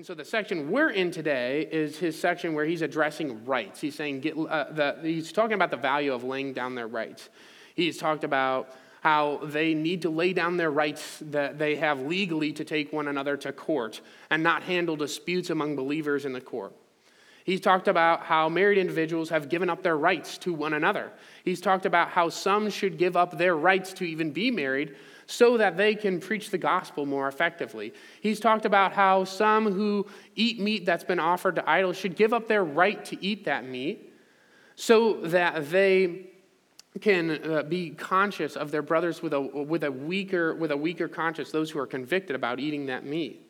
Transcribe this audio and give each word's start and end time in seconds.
And 0.00 0.06
so 0.06 0.14
the 0.14 0.24
section 0.24 0.70
we're 0.70 0.88
in 0.88 1.10
today 1.10 1.68
is 1.70 1.98
his 1.98 2.18
section 2.18 2.54
where 2.54 2.64
he's 2.64 2.80
addressing 2.80 3.44
rights. 3.44 3.82
He's 3.82 3.94
saying, 3.94 4.20
get, 4.20 4.34
uh, 4.34 4.72
the, 4.72 4.96
he's 5.02 5.30
talking 5.30 5.52
about 5.52 5.70
the 5.70 5.76
value 5.76 6.14
of 6.14 6.24
laying 6.24 6.54
down 6.54 6.74
their 6.74 6.86
rights. 6.86 7.28
He's 7.74 7.98
talked 7.98 8.24
about 8.24 8.74
how 9.02 9.40
they 9.44 9.74
need 9.74 10.00
to 10.00 10.08
lay 10.08 10.32
down 10.32 10.56
their 10.56 10.70
rights 10.70 11.18
that 11.20 11.58
they 11.58 11.76
have 11.76 12.00
legally 12.00 12.50
to 12.54 12.64
take 12.64 12.94
one 12.94 13.08
another 13.08 13.36
to 13.36 13.52
court 13.52 14.00
and 14.30 14.42
not 14.42 14.62
handle 14.62 14.96
disputes 14.96 15.50
among 15.50 15.76
believers 15.76 16.24
in 16.24 16.32
the 16.32 16.40
court. 16.40 16.72
He's 17.44 17.60
talked 17.60 17.86
about 17.86 18.22
how 18.22 18.48
married 18.48 18.78
individuals 18.78 19.28
have 19.28 19.50
given 19.50 19.68
up 19.68 19.82
their 19.82 19.98
rights 19.98 20.38
to 20.38 20.54
one 20.54 20.72
another. 20.72 21.12
He's 21.44 21.60
talked 21.60 21.84
about 21.84 22.08
how 22.08 22.30
some 22.30 22.70
should 22.70 22.96
give 22.96 23.18
up 23.18 23.36
their 23.36 23.54
rights 23.54 23.92
to 23.94 24.04
even 24.04 24.30
be 24.30 24.50
married 24.50 24.96
so 25.30 25.56
that 25.58 25.76
they 25.76 25.94
can 25.94 26.18
preach 26.18 26.50
the 26.50 26.58
gospel 26.58 27.06
more 27.06 27.28
effectively. 27.28 27.94
He's 28.20 28.40
talked 28.40 28.64
about 28.64 28.92
how 28.92 29.22
some 29.22 29.72
who 29.72 30.06
eat 30.34 30.58
meat 30.58 30.84
that's 30.84 31.04
been 31.04 31.20
offered 31.20 31.54
to 31.54 31.70
idols 31.70 31.96
should 31.96 32.16
give 32.16 32.32
up 32.32 32.48
their 32.48 32.64
right 32.64 33.04
to 33.04 33.24
eat 33.24 33.44
that 33.44 33.64
meat 33.64 34.12
so 34.74 35.20
that 35.26 35.70
they 35.70 36.26
can 37.00 37.30
uh, 37.48 37.62
be 37.62 37.90
conscious 37.90 38.56
of 38.56 38.72
their 38.72 38.82
brothers 38.82 39.22
with 39.22 39.32
a, 39.32 39.40
with, 39.40 39.84
a 39.84 39.92
weaker, 39.92 40.52
with 40.56 40.72
a 40.72 40.76
weaker 40.76 41.06
conscience, 41.06 41.52
those 41.52 41.70
who 41.70 41.78
are 41.78 41.86
convicted 41.86 42.34
about 42.34 42.58
eating 42.58 42.86
that 42.86 43.06
meat. 43.06 43.46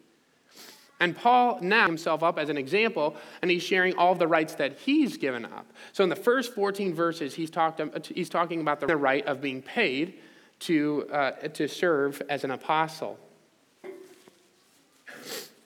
And 1.00 1.16
Paul 1.16 1.60
now 1.62 1.86
himself 1.86 2.22
up 2.22 2.38
as 2.38 2.50
an 2.50 2.58
example, 2.58 3.16
and 3.40 3.50
he's 3.50 3.62
sharing 3.62 3.96
all 3.96 4.14
the 4.14 4.28
rights 4.28 4.54
that 4.56 4.78
he's 4.80 5.16
given 5.16 5.46
up. 5.46 5.66
So 5.92 6.04
in 6.04 6.10
the 6.10 6.16
first 6.16 6.54
14 6.54 6.92
verses, 6.92 7.34
he's, 7.34 7.48
talked, 7.48 7.80
he's 8.08 8.28
talking 8.28 8.60
about 8.60 8.80
the 8.80 8.98
right 8.98 9.26
of 9.26 9.40
being 9.40 9.62
paid 9.62 10.18
to, 10.60 11.06
uh, 11.12 11.30
to 11.48 11.68
serve 11.68 12.22
as 12.28 12.44
an 12.44 12.50
apostle. 12.50 13.18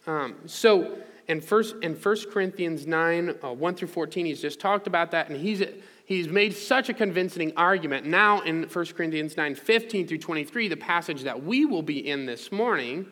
Um, 0.07 0.37
so 0.47 0.99
in 1.29 1.41
first, 1.41 1.77
in 1.83 1.95
1 1.95 2.17
Corinthians 2.31 2.87
9, 2.87 3.35
uh, 3.43 3.53
1 3.53 3.75
through 3.75 3.89
14, 3.89 4.27
he's 4.27 4.41
just 4.41 4.61
talked 4.61 4.87
about 4.87 5.11
that, 5.13 5.29
and 5.31 5.41
he's, 5.41 5.63
he's 6.05 6.29
made 6.29 6.55
such 6.55 6.89
a 6.89 6.95
convincing 6.95 7.53
argument. 7.57 8.07
Now 8.07 8.41
in 8.41 8.65
1 8.65 8.87
Corinthians 8.87 9.37
9, 9.37 9.55
15 9.55 10.07
through 10.07 10.19
23, 10.19 10.69
the 10.69 10.77
passage 10.77 11.23
that 11.23 11.43
we 11.43 11.65
will 11.65 11.83
be 11.83 12.07
in 12.07 12.27
this 12.27 12.53
morning, 12.53 13.07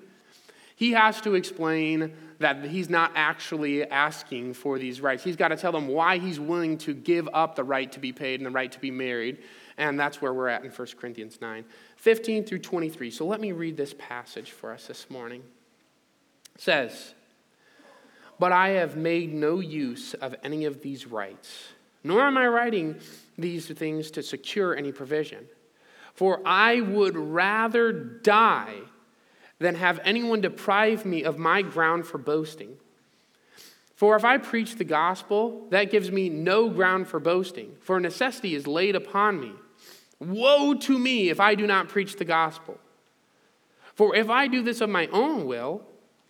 he 0.77 0.93
has 0.93 1.21
to 1.23 1.35
explain 1.35 2.13
that 2.39 2.65
he's 2.65 2.91
not 2.91 3.13
actually 3.15 3.89
asking 3.89 4.53
for 4.53 4.79
these 4.79 5.01
rights. 5.01 5.23
He's 5.25 5.37
got 5.37 5.49
to 5.49 5.57
tell 5.57 5.73
them 5.73 5.89
why 5.89 6.19
he's 6.19 6.41
willing 6.41 6.77
to 6.79 6.93
give 6.93 7.29
up 7.33 7.55
the 7.55 7.65
right 7.65 7.91
to 7.93 8.01
be 8.01 8.13
paid 8.13 8.41
and 8.41 8.47
the 8.47 8.51
right 8.51 8.71
to 8.71 8.81
be 8.81 8.91
married. 8.91 9.39
And 9.79 9.99
that's 9.99 10.21
where 10.21 10.33
we're 10.33 10.49
at 10.49 10.65
in 10.65 10.71
1 10.71 10.89
Corinthians 10.99 11.41
9, 11.41 11.65
15 11.97 12.45
through 12.45 12.59
23. 12.59 13.11
So 13.11 13.27
let 13.27 13.41
me 13.41 13.53
read 13.53 13.77
this 13.77 13.95
passage 13.99 14.51
for 14.51 14.73
us 14.73 14.87
this 14.87 15.09
morning. 15.09 15.43
It 16.55 16.61
says, 16.61 17.15
But 18.39 18.53
I 18.53 18.71
have 18.71 18.97
made 18.97 19.33
no 19.33 19.61
use 19.61 20.15
of 20.15 20.35
any 20.45 20.65
of 20.65 20.83
these 20.83 21.07
rights, 21.07 21.69
nor 22.05 22.23
am 22.23 22.37
I 22.37 22.47
writing 22.47 22.97
these 23.39 23.67
things 23.67 24.11
to 24.13 24.23
secure 24.23 24.77
any 24.77 24.93
provision. 24.93 25.47
For 26.15 26.41
I 26.45 26.81
would 26.81 27.17
rather 27.17 27.93
die 27.93 28.77
than 29.59 29.77
have 29.77 30.01
anyone 30.05 30.41
deprive 30.41 31.07
me 31.07 31.23
of 31.25 31.39
my 31.39 31.63
ground 31.63 32.07
for 32.07 32.19
boasting. 32.19 32.77
For 34.03 34.17
if 34.17 34.25
I 34.25 34.37
preach 34.39 34.77
the 34.77 34.85
gospel, 34.85 35.67
that 35.71 35.91
gives 35.91 36.11
me 36.11 36.29
no 36.29 36.69
ground 36.69 37.07
for 37.07 37.21
boasting, 37.21 37.77
for 37.81 38.01
necessity 38.01 38.55
is 38.55 38.67
laid 38.67 38.97
upon 38.97 39.41
me. 39.41 39.53
Woe 40.23 40.75
to 40.75 40.99
me 40.99 41.31
if 41.31 41.41
I 41.41 41.55
do 41.55 41.67
not 41.67 41.89
preach 41.89 42.17
the 42.17 42.25
gospel. 42.25 42.79
For 43.95 44.17
if 44.17 44.31
I 44.31 44.47
do 44.47 44.63
this 44.63 44.81
of 44.81 44.89
my 44.89 45.07
own 45.09 45.47
will, 45.47 45.83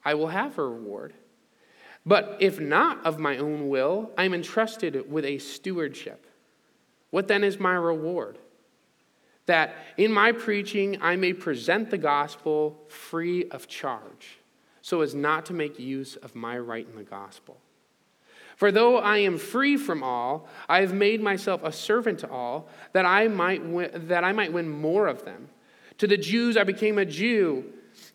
I 0.04 0.14
will 0.14 0.28
have 0.28 0.58
a 0.58 0.66
reward. 0.66 1.14
But 2.04 2.38
if 2.40 2.58
not 2.58 3.04
of 3.06 3.18
my 3.18 3.36
own 3.38 3.68
will, 3.68 4.10
I 4.18 4.24
am 4.24 4.34
entrusted 4.34 5.10
with 5.10 5.24
a 5.24 5.38
stewardship. 5.38 6.26
What 7.10 7.28
then 7.28 7.44
is 7.44 7.60
my 7.60 7.74
reward? 7.74 8.38
That 9.46 9.74
in 9.96 10.12
my 10.12 10.32
preaching 10.32 10.98
I 11.00 11.16
may 11.16 11.32
present 11.32 11.90
the 11.90 11.98
gospel 11.98 12.80
free 12.88 13.48
of 13.50 13.68
charge, 13.68 14.38
so 14.80 15.00
as 15.02 15.14
not 15.14 15.46
to 15.46 15.52
make 15.52 15.78
use 15.78 16.16
of 16.16 16.34
my 16.34 16.58
right 16.58 16.86
in 16.88 16.96
the 16.96 17.04
gospel. 17.04 17.58
For 18.62 18.70
though 18.70 18.98
I 18.98 19.18
am 19.18 19.38
free 19.38 19.76
from 19.76 20.04
all, 20.04 20.46
I 20.68 20.82
have 20.82 20.94
made 20.94 21.20
myself 21.20 21.64
a 21.64 21.72
servant 21.72 22.20
to 22.20 22.30
all, 22.30 22.68
that 22.92 23.04
I 23.04 23.26
might 23.26 23.66
win, 23.66 23.90
that 24.06 24.22
I 24.22 24.30
might 24.30 24.52
win 24.52 24.68
more 24.68 25.08
of 25.08 25.24
them. 25.24 25.48
To 25.98 26.06
the 26.06 26.16
Jews 26.16 26.56
I 26.56 26.62
became 26.62 26.96
a 26.96 27.04
Jew 27.04 27.64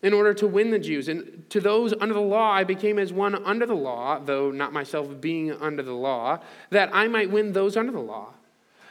in 0.02 0.14
order 0.14 0.32
to 0.32 0.46
win 0.46 0.70
the 0.70 0.78
Jews. 0.78 1.08
And 1.08 1.44
to 1.50 1.60
those 1.60 1.92
under 2.00 2.14
the 2.14 2.22
law 2.22 2.50
I 2.50 2.64
became 2.64 2.98
as 2.98 3.12
one 3.12 3.34
under 3.44 3.66
the 3.66 3.74
law, 3.74 4.20
though 4.20 4.50
not 4.50 4.72
myself 4.72 5.20
being 5.20 5.52
under 5.52 5.82
the 5.82 5.92
law, 5.92 6.38
that 6.70 6.88
I 6.94 7.08
might 7.08 7.30
win 7.30 7.52
those 7.52 7.76
under 7.76 7.92
the 7.92 8.00
law. 8.00 8.32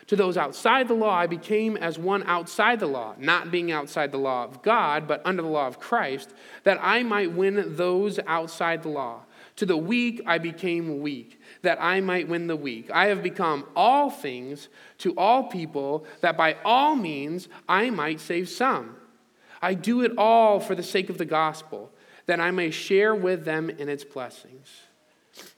To 0.05 0.15
those 0.15 0.37
outside 0.37 0.87
the 0.87 0.93
law 0.93 1.15
I 1.15 1.25
became 1.25 1.75
as 1.75 1.97
one 1.97 2.21
outside 2.27 2.79
the 2.79 2.85
law, 2.85 3.15
not 3.17 3.49
being 3.49 3.71
outside 3.71 4.11
the 4.11 4.19
law 4.19 4.43
of 4.43 4.61
God, 4.61 5.07
but 5.07 5.23
under 5.25 5.41
the 5.41 5.49
law 5.49 5.65
of 5.65 5.79
Christ, 5.79 6.35
that 6.65 6.77
I 6.83 7.01
might 7.01 7.31
win 7.31 7.75
those 7.77 8.19
outside 8.27 8.83
the 8.83 8.89
law. 8.89 9.23
To 9.57 9.65
the 9.65 9.77
weak 9.77 10.21
I 10.25 10.37
became 10.37 11.01
weak 11.01 11.39
that 11.63 11.81
I 11.81 11.99
might 11.99 12.27
win 12.27 12.47
the 12.47 12.55
weak. 12.55 12.89
I 12.91 13.07
have 13.07 13.23
become 13.23 13.65
all 13.75 14.09
things 14.09 14.69
to 14.99 15.13
all 15.17 15.43
people, 15.43 16.05
that 16.21 16.37
by 16.37 16.57
all 16.63 16.95
means 16.95 17.49
I 17.67 17.89
might 17.89 18.19
save 18.19 18.49
some. 18.49 18.95
I 19.61 19.73
do 19.73 20.01
it 20.01 20.11
all 20.17 20.59
for 20.59 20.75
the 20.75 20.83
sake 20.83 21.09
of 21.09 21.17
the 21.17 21.25
gospel, 21.25 21.91
that 22.27 22.39
I 22.39 22.51
may 22.51 22.69
share 22.69 23.15
with 23.15 23.45
them 23.45 23.69
in 23.69 23.89
its 23.89 24.03
blessings. 24.03 24.81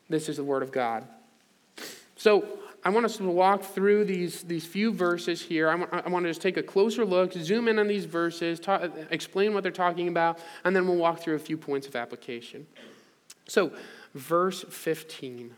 This 0.07 0.29
is 0.29 0.37
the 0.37 0.43
word 0.43 0.63
of 0.63 0.71
God. 0.71 1.05
So, 2.15 2.59
I 2.83 2.89
want 2.91 3.05
us 3.05 3.17
to 3.17 3.23
walk 3.23 3.63
through 3.63 4.05
these, 4.05 4.43
these 4.43 4.65
few 4.65 4.93
verses 4.93 5.41
here. 5.41 5.67
I 5.67 5.75
want, 5.75 5.93
I 5.93 6.07
want 6.07 6.23
to 6.23 6.29
just 6.29 6.41
take 6.41 6.55
a 6.55 6.63
closer 6.63 7.03
look, 7.03 7.33
zoom 7.33 7.67
in 7.67 7.77
on 7.77 7.89
these 7.89 8.05
verses, 8.05 8.57
talk, 8.57 8.89
explain 9.11 9.53
what 9.53 9.63
they're 9.63 9.71
talking 9.73 10.07
about, 10.07 10.39
and 10.63 10.73
then 10.73 10.87
we'll 10.87 10.95
walk 10.95 11.19
through 11.19 11.35
a 11.35 11.39
few 11.39 11.57
points 11.57 11.87
of 11.87 11.97
application. 11.97 12.65
So, 13.49 13.71
verse 14.13 14.63
15. 14.69 15.55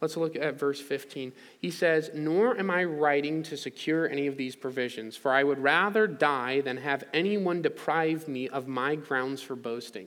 Let's 0.00 0.16
look 0.16 0.34
at 0.34 0.58
verse 0.58 0.80
15. 0.80 1.32
He 1.58 1.70
says, 1.70 2.10
Nor 2.14 2.58
am 2.58 2.70
I 2.70 2.84
writing 2.84 3.42
to 3.44 3.56
secure 3.56 4.08
any 4.08 4.26
of 4.26 4.36
these 4.36 4.56
provisions, 4.56 5.16
for 5.16 5.30
I 5.30 5.44
would 5.44 5.58
rather 5.58 6.06
die 6.06 6.62
than 6.62 6.78
have 6.78 7.04
anyone 7.12 7.60
deprive 7.60 8.26
me 8.26 8.48
of 8.48 8.66
my 8.66 8.94
grounds 8.94 9.42
for 9.42 9.56
boasting. 9.56 10.06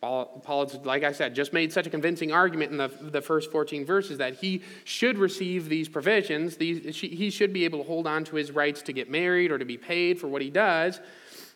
Paul, 0.00 0.72
like 0.84 1.04
I 1.04 1.12
said, 1.12 1.34
just 1.34 1.52
made 1.52 1.72
such 1.72 1.86
a 1.86 1.90
convincing 1.90 2.32
argument 2.32 2.72
in 2.72 2.78
the, 2.78 2.88
the 2.88 3.20
first 3.20 3.52
14 3.52 3.84
verses 3.84 4.16
that 4.16 4.36
he 4.36 4.62
should 4.84 5.18
receive 5.18 5.68
these 5.68 5.90
provisions. 5.90 6.56
These, 6.56 6.96
he 6.96 7.28
should 7.28 7.52
be 7.52 7.66
able 7.66 7.80
to 7.80 7.84
hold 7.84 8.06
on 8.06 8.24
to 8.24 8.36
his 8.36 8.50
rights 8.50 8.80
to 8.82 8.94
get 8.94 9.10
married 9.10 9.52
or 9.52 9.58
to 9.58 9.66
be 9.66 9.76
paid 9.76 10.18
for 10.18 10.26
what 10.26 10.40
he 10.40 10.48
does, 10.48 11.00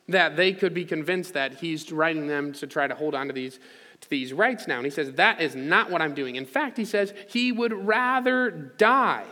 that 0.09 0.37
they 0.37 0.53
could 0.53 0.75
be 0.75 0.85
convinced 0.85 1.33
that 1.33 1.55
he's 1.55 1.91
writing 1.91 2.27
them 2.27 2.53
to 2.53 2.67
try 2.67 2.87
to 2.87 2.95
hold 2.95 3.15
on 3.15 3.29
to 3.29 3.33
these 3.33 3.59
these 4.07 4.33
rights 4.33 4.67
now. 4.67 4.77
And 4.77 4.85
he 4.85 4.91
says, 4.91 5.13
That 5.13 5.41
is 5.41 5.55
not 5.55 5.91
what 5.91 6.03
I'm 6.03 6.15
doing. 6.15 6.37
In 6.37 6.47
fact, 6.47 6.77
he 6.77 6.85
says, 6.85 7.13
he 7.29 7.53
would 7.53 7.73
rather 7.73 8.51
die. 8.51 9.27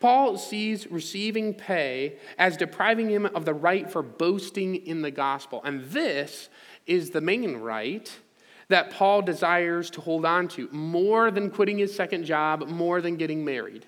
Paul 0.00 0.38
sees 0.38 0.90
receiving 0.90 1.52
pay 1.52 2.16
as 2.38 2.56
depriving 2.56 3.10
him 3.10 3.26
of 3.26 3.44
the 3.44 3.52
right 3.52 3.90
for 3.90 4.02
boasting 4.02 4.74
in 4.74 5.02
the 5.02 5.10
gospel. 5.10 5.60
And 5.62 5.84
this 5.84 6.48
is 6.86 7.10
the 7.10 7.20
main 7.20 7.58
right 7.58 8.10
that 8.68 8.90
Paul 8.90 9.20
desires 9.20 9.90
to 9.90 10.00
hold 10.00 10.24
on 10.24 10.48
to 10.48 10.68
more 10.72 11.30
than 11.30 11.50
quitting 11.50 11.78
his 11.78 11.94
second 11.94 12.24
job, 12.24 12.66
more 12.68 13.02
than 13.02 13.16
getting 13.16 13.44
married. 13.44 13.84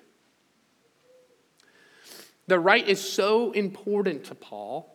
The 2.47 2.59
right 2.59 2.87
is 2.87 3.00
so 3.00 3.53
important 3.53 4.25
to 4.25 4.34
Paul 4.34 4.88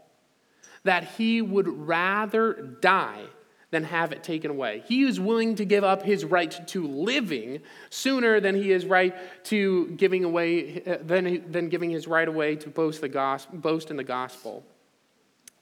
that 0.83 1.05
he 1.17 1.41
would 1.41 1.67
rather 1.67 2.77
die 2.81 3.23
than 3.69 3.83
have 3.83 4.11
it 4.11 4.23
taken 4.23 4.49
away. 4.49 4.83
He 4.87 5.03
is 5.03 5.19
willing 5.19 5.55
to 5.55 5.65
give 5.65 5.83
up 5.83 6.01
his 6.03 6.23
right 6.23 6.67
to 6.69 6.87
living 6.87 7.61
sooner 7.89 8.39
than 8.39 8.55
he 8.55 8.71
is 8.71 8.85
right 8.85 9.15
to 9.45 9.87
giving 9.97 10.23
away 10.23 10.81
uh, 10.85 10.97
than, 11.01 11.51
than 11.51 11.67
giving 11.69 11.89
his 11.89 12.07
right 12.07 12.27
away 12.27 12.55
to 12.55 12.69
boast 12.69 13.01
the 13.01 13.09
gospel, 13.09 13.57
boast 13.57 13.91
in 13.91 13.97
the 13.97 14.03
gospel. 14.03 14.63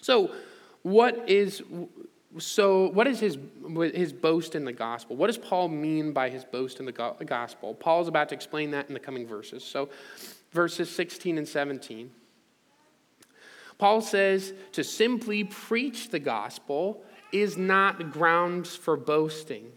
So, 0.02 0.32
what 0.84 1.28
is 1.28 1.64
so 2.38 2.90
what 2.90 3.08
is 3.08 3.20
his 3.20 3.40
his 3.96 4.14
boast 4.14 4.54
in 4.54 4.66
the 4.66 4.74
gospel? 4.74 5.16
What 5.16 5.28
does 5.28 5.38
Paul 5.40 5.70
mean 5.70 6.12
by 6.12 6.30
his 6.30 6.44
boast 6.44 6.80
in 6.80 6.86
the 6.86 6.92
gospel? 6.92 7.74
Paul's 7.74 8.08
about 8.08 8.30
to 8.30 8.36
explain 8.36 8.70
that 8.72 8.88
in 8.88 8.94
the 8.94 9.00
coming 9.00 9.26
verses. 9.26 9.64
So, 9.64 9.90
verses 10.52 10.90
16 10.92 11.40
and 11.40 11.48
17. 11.48 12.12
Paul 13.78 14.02
says 14.02 14.54
to 14.74 14.84
simply 14.84 15.44
preach 15.44 16.10
the 16.10 16.20
gospel 16.20 17.04
is 17.42 17.58
not 17.58 18.12
grounds 18.12 18.76
for 18.76 18.96
boasting. 18.96 19.72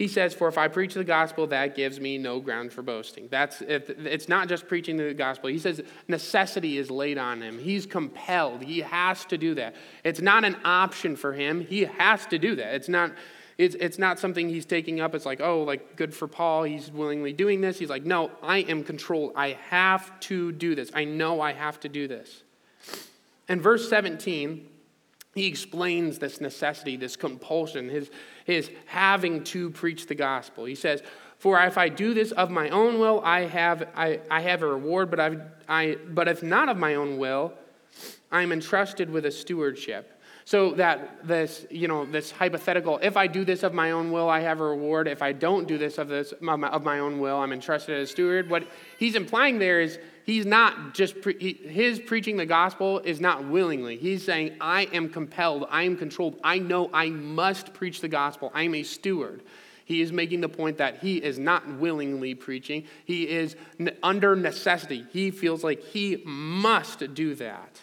He 0.00 0.08
says, 0.08 0.32
For 0.32 0.48
if 0.48 0.56
I 0.56 0.68
preach 0.68 0.94
the 0.94 1.04
gospel, 1.04 1.46
that 1.48 1.76
gives 1.76 2.00
me 2.00 2.16
no 2.16 2.40
ground 2.40 2.72
for 2.72 2.80
boasting. 2.80 3.28
That's, 3.30 3.60
it's 3.60 4.30
not 4.30 4.48
just 4.48 4.66
preaching 4.66 4.96
the 4.96 5.12
gospel. 5.12 5.50
He 5.50 5.58
says 5.58 5.82
necessity 6.08 6.78
is 6.78 6.90
laid 6.90 7.18
on 7.18 7.42
him. 7.42 7.58
He's 7.58 7.84
compelled. 7.84 8.62
He 8.62 8.78
has 8.78 9.26
to 9.26 9.36
do 9.36 9.54
that. 9.56 9.76
It's 10.02 10.22
not 10.22 10.44
an 10.44 10.56
option 10.64 11.16
for 11.16 11.34
him. 11.34 11.60
He 11.60 11.82
has 11.84 12.24
to 12.26 12.38
do 12.38 12.56
that. 12.56 12.74
It's 12.76 12.88
not, 12.88 13.12
it's, 13.58 13.74
it's 13.74 13.98
not 13.98 14.18
something 14.18 14.48
he's 14.48 14.64
taking 14.64 15.02
up. 15.02 15.14
It's 15.14 15.26
like, 15.26 15.42
oh, 15.42 15.64
like 15.64 15.96
good 15.96 16.14
for 16.14 16.26
Paul. 16.26 16.62
He's 16.62 16.90
willingly 16.90 17.34
doing 17.34 17.60
this. 17.60 17.78
He's 17.78 17.90
like, 17.90 18.06
no, 18.06 18.30
I 18.42 18.60
am 18.60 18.82
controlled. 18.84 19.32
I 19.36 19.58
have 19.68 20.18
to 20.20 20.50
do 20.52 20.74
this. 20.74 20.90
I 20.94 21.04
know 21.04 21.42
I 21.42 21.52
have 21.52 21.78
to 21.80 21.90
do 21.90 22.08
this. 22.08 22.42
And 23.50 23.60
verse 23.60 23.90
17, 23.90 24.66
he 25.34 25.46
explains 25.46 26.18
this 26.18 26.40
necessity, 26.40 26.96
this 26.96 27.16
compulsion, 27.16 27.88
his, 27.88 28.10
his 28.44 28.70
having 28.86 29.44
to 29.44 29.70
preach 29.70 30.06
the 30.06 30.14
gospel. 30.14 30.64
He 30.64 30.74
says, 30.74 31.02
For 31.38 31.60
if 31.62 31.78
I 31.78 31.88
do 31.88 32.14
this 32.14 32.32
of 32.32 32.50
my 32.50 32.68
own 32.70 32.98
will, 32.98 33.20
I 33.24 33.46
have, 33.46 33.88
I, 33.94 34.20
I 34.30 34.40
have 34.40 34.62
a 34.62 34.66
reward, 34.66 35.08
but, 35.10 35.20
I've, 35.20 35.42
I, 35.68 35.98
but 36.08 36.26
if 36.26 36.42
not 36.42 36.68
of 36.68 36.76
my 36.76 36.96
own 36.96 37.18
will, 37.18 37.52
I 38.32 38.42
am 38.42 38.50
entrusted 38.52 39.10
with 39.10 39.24
a 39.24 39.30
stewardship. 39.30 40.16
So 40.46 40.72
that 40.72 41.28
this, 41.28 41.64
you 41.70 41.86
know, 41.86 42.04
this 42.06 42.32
hypothetical, 42.32 42.98
if 43.02 43.16
I 43.16 43.28
do 43.28 43.44
this 43.44 43.62
of 43.62 43.72
my 43.72 43.92
own 43.92 44.10
will, 44.10 44.28
I 44.28 44.40
have 44.40 44.58
a 44.58 44.64
reward. 44.64 45.06
If 45.06 45.22
I 45.22 45.32
don't 45.32 45.68
do 45.68 45.78
this 45.78 45.96
of 45.96 46.08
this 46.08 46.32
of 46.32 46.82
my 46.82 46.98
own 46.98 47.20
will, 47.20 47.38
I'm 47.38 47.52
entrusted 47.52 47.96
as 47.96 48.08
a 48.08 48.12
steward. 48.12 48.50
What 48.50 48.66
he's 48.98 49.14
implying 49.14 49.60
there 49.60 49.80
is 49.80 50.00
he's 50.30 50.46
not 50.46 50.94
just 50.94 51.20
pre- 51.20 51.54
his 51.54 51.98
preaching 51.98 52.36
the 52.36 52.46
gospel 52.46 53.00
is 53.00 53.20
not 53.20 53.44
willingly. 53.44 53.96
He's 53.96 54.24
saying, 54.24 54.56
I 54.60 54.82
am 54.92 55.08
compelled, 55.08 55.66
I 55.68 55.82
am 55.82 55.96
controlled, 55.96 56.38
I 56.44 56.58
know 56.58 56.88
I 56.92 57.10
must 57.10 57.74
preach 57.74 58.00
the 58.00 58.08
gospel. 58.08 58.52
I 58.54 58.62
am 58.62 58.74
a 58.74 58.82
steward. 58.82 59.42
He 59.84 60.02
is 60.02 60.12
making 60.12 60.40
the 60.40 60.48
point 60.48 60.78
that 60.78 60.98
he 60.98 61.16
is 61.16 61.38
not 61.38 61.66
willingly 61.78 62.36
preaching. 62.36 62.84
He 63.04 63.28
is 63.28 63.56
under 64.04 64.36
necessity. 64.36 65.04
He 65.10 65.32
feels 65.32 65.64
like 65.64 65.82
he 65.82 66.22
must 66.24 67.12
do 67.12 67.34
that. 67.34 67.80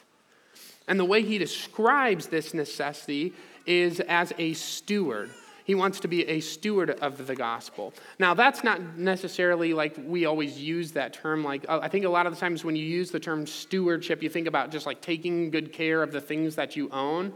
And 0.87 0.97
the 0.97 1.05
way 1.05 1.23
he 1.23 1.37
describes 1.37 2.27
this 2.27 2.53
necessity 2.53 3.33
is 3.65 3.99
as 3.99 4.31
a 4.37 4.53
steward. 4.53 5.31
He 5.67 5.75
wants 5.75 5.99
to 5.99 6.07
be 6.07 6.25
a 6.29 6.39
steward 6.39 6.91
of 6.91 7.27
the 7.27 7.35
gospel. 7.35 7.93
Now, 8.19 8.33
that's 8.33 8.63
not 8.63 8.97
necessarily 8.97 9.73
like 9.73 9.97
we 10.01 10.25
always 10.25 10.57
use 10.57 10.93
that 10.93 11.11
term. 11.11 11.43
Like, 11.43 11.65
uh, 11.67 11.79
I 11.81 11.89
think 11.89 12.05
a 12.05 12.09
lot 12.09 12.25
of 12.25 12.33
the 12.33 12.39
times 12.39 12.63
when 12.63 12.77
you 12.77 12.85
use 12.85 13.11
the 13.11 13.19
term 13.19 13.45
stewardship, 13.45 14.23
you 14.23 14.29
think 14.29 14.47
about 14.47 14.71
just 14.71 14.85
like 14.85 15.01
taking 15.01 15.51
good 15.51 15.73
care 15.73 16.01
of 16.01 16.13
the 16.13 16.21
things 16.21 16.55
that 16.55 16.77
you 16.77 16.89
own. 16.91 17.33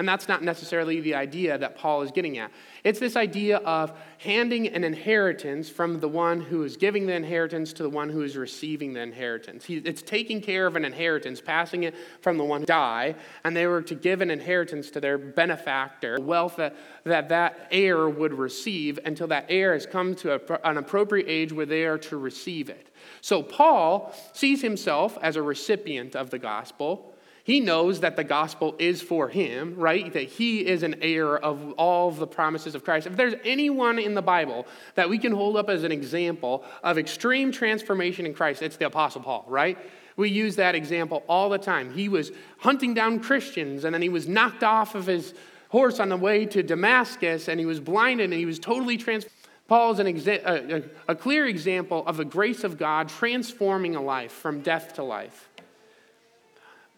And 0.00 0.08
that's 0.08 0.28
not 0.28 0.42
necessarily 0.42 1.02
the 1.02 1.14
idea 1.14 1.58
that 1.58 1.76
Paul 1.76 2.00
is 2.00 2.10
getting 2.10 2.38
at. 2.38 2.50
It's 2.84 2.98
this 2.98 3.16
idea 3.16 3.58
of 3.58 3.92
handing 4.16 4.66
an 4.68 4.82
inheritance 4.82 5.68
from 5.68 6.00
the 6.00 6.08
one 6.08 6.40
who 6.40 6.62
is 6.62 6.78
giving 6.78 7.04
the 7.04 7.12
inheritance 7.12 7.74
to 7.74 7.82
the 7.82 7.90
one 7.90 8.08
who 8.08 8.22
is 8.22 8.34
receiving 8.34 8.94
the 8.94 9.00
inheritance. 9.00 9.66
it's 9.68 10.00
taking 10.00 10.40
care 10.40 10.66
of 10.66 10.74
an 10.74 10.86
inheritance, 10.86 11.42
passing 11.42 11.82
it 11.82 11.94
from 12.22 12.38
the 12.38 12.44
one 12.44 12.62
who 12.62 12.66
died, 12.66 13.16
and 13.44 13.54
they 13.54 13.66
were 13.66 13.82
to 13.82 13.94
give 13.94 14.22
an 14.22 14.30
inheritance 14.30 14.88
to 14.92 15.00
their 15.00 15.18
benefactor, 15.18 16.16
wealth 16.18 16.56
that 16.56 16.74
that, 17.04 17.28
that 17.28 17.68
heir 17.70 18.08
would 18.08 18.32
receive 18.32 18.98
until 19.04 19.26
that 19.26 19.44
heir 19.50 19.74
has 19.74 19.84
come 19.84 20.14
to 20.14 20.34
a, 20.34 20.60
an 20.64 20.78
appropriate 20.78 21.26
age 21.28 21.52
where 21.52 21.66
they 21.66 21.84
are 21.84 21.98
to 21.98 22.16
receive 22.16 22.70
it. 22.70 22.88
So 23.20 23.42
Paul 23.42 24.14
sees 24.32 24.62
himself 24.62 25.18
as 25.20 25.36
a 25.36 25.42
recipient 25.42 26.16
of 26.16 26.30
the 26.30 26.38
gospel 26.38 27.09
he 27.44 27.60
knows 27.60 28.00
that 28.00 28.16
the 28.16 28.24
gospel 28.24 28.76
is 28.78 29.00
for 29.00 29.28
him, 29.28 29.74
right? 29.76 30.12
That 30.12 30.24
he 30.24 30.66
is 30.66 30.82
an 30.82 30.96
heir 31.02 31.38
of 31.38 31.72
all 31.72 32.08
of 32.08 32.16
the 32.16 32.26
promises 32.26 32.74
of 32.74 32.84
Christ. 32.84 33.06
If 33.06 33.16
there's 33.16 33.34
anyone 33.44 33.98
in 33.98 34.14
the 34.14 34.22
Bible 34.22 34.66
that 34.94 35.08
we 35.08 35.18
can 35.18 35.32
hold 35.32 35.56
up 35.56 35.70
as 35.70 35.82
an 35.82 35.92
example 35.92 36.64
of 36.82 36.98
extreme 36.98 37.50
transformation 37.50 38.26
in 38.26 38.34
Christ, 38.34 38.62
it's 38.62 38.76
the 38.76 38.86
Apostle 38.86 39.22
Paul, 39.22 39.44
right? 39.48 39.78
We 40.16 40.28
use 40.28 40.56
that 40.56 40.74
example 40.74 41.22
all 41.28 41.48
the 41.48 41.58
time. 41.58 41.94
He 41.94 42.08
was 42.08 42.30
hunting 42.58 42.94
down 42.94 43.20
Christians 43.20 43.84
and 43.84 43.94
then 43.94 44.02
he 44.02 44.10
was 44.10 44.28
knocked 44.28 44.62
off 44.62 44.94
of 44.94 45.06
his 45.06 45.34
horse 45.70 45.98
on 46.00 46.08
the 46.08 46.16
way 46.16 46.44
to 46.46 46.62
Damascus 46.62 47.48
and 47.48 47.58
he 47.58 47.66
was 47.66 47.80
blinded 47.80 48.24
and 48.24 48.38
he 48.38 48.46
was 48.46 48.58
totally 48.58 48.96
transformed. 48.96 49.34
Paul 49.70 49.92
is 49.92 49.98
exa- 50.00 50.44
a, 50.44 50.76
a, 50.76 50.82
a 51.12 51.14
clear 51.14 51.46
example 51.46 52.04
of 52.04 52.16
the 52.16 52.24
grace 52.24 52.64
of 52.64 52.76
God 52.76 53.08
transforming 53.08 53.94
a 53.94 54.02
life 54.02 54.32
from 54.32 54.62
death 54.62 54.94
to 54.94 55.04
life. 55.04 55.48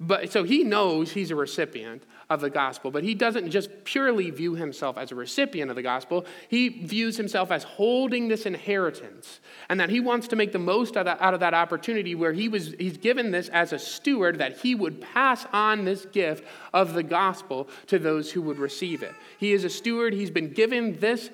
But 0.04 0.32
so 0.32 0.42
he 0.42 0.64
knows 0.64 1.12
he's 1.12 1.30
a 1.30 1.36
recipient 1.36 2.02
of 2.28 2.40
the 2.40 2.50
gospel, 2.50 2.90
but 2.90 3.04
he 3.04 3.14
doesn't 3.14 3.50
just 3.50 3.84
purely 3.84 4.30
view 4.30 4.54
himself 4.54 4.98
as 4.98 5.12
a 5.12 5.14
recipient 5.14 5.70
of 5.70 5.76
the 5.76 5.82
gospel. 5.82 6.26
He 6.48 6.68
views 6.68 7.16
himself 7.16 7.52
as 7.52 7.62
holding 7.62 8.26
this 8.26 8.44
inheritance, 8.44 9.38
and 9.68 9.78
that 9.78 9.90
he 9.90 10.00
wants 10.00 10.26
to 10.28 10.36
make 10.36 10.50
the 10.50 10.58
most 10.58 10.96
out 10.96 11.06
of 11.06 11.40
that, 11.40 11.54
opportunity 11.54 12.14
where 12.14 12.32
he 12.32 12.48
was 12.48 12.74
he's 12.78 12.96
given 12.96 13.30
this 13.30 13.48
as 13.50 13.72
a 13.72 13.78
steward 13.78 14.38
that 14.38 14.58
he 14.58 14.74
would 14.74 15.00
pass 15.00 15.46
on 15.52 15.84
this 15.84 16.04
gift 16.06 16.44
of 16.72 16.94
the 16.94 17.02
gospel 17.02 17.68
to 17.86 17.98
those 17.98 18.32
who 18.32 18.42
would 18.42 18.58
receive 18.58 19.02
it. 19.02 19.14
He 19.38 19.52
is 19.52 19.62
a 19.62 19.70
steward, 19.70 20.14
he's 20.14 20.30
been 20.30 20.52
given 20.52 20.98
this 20.98 21.30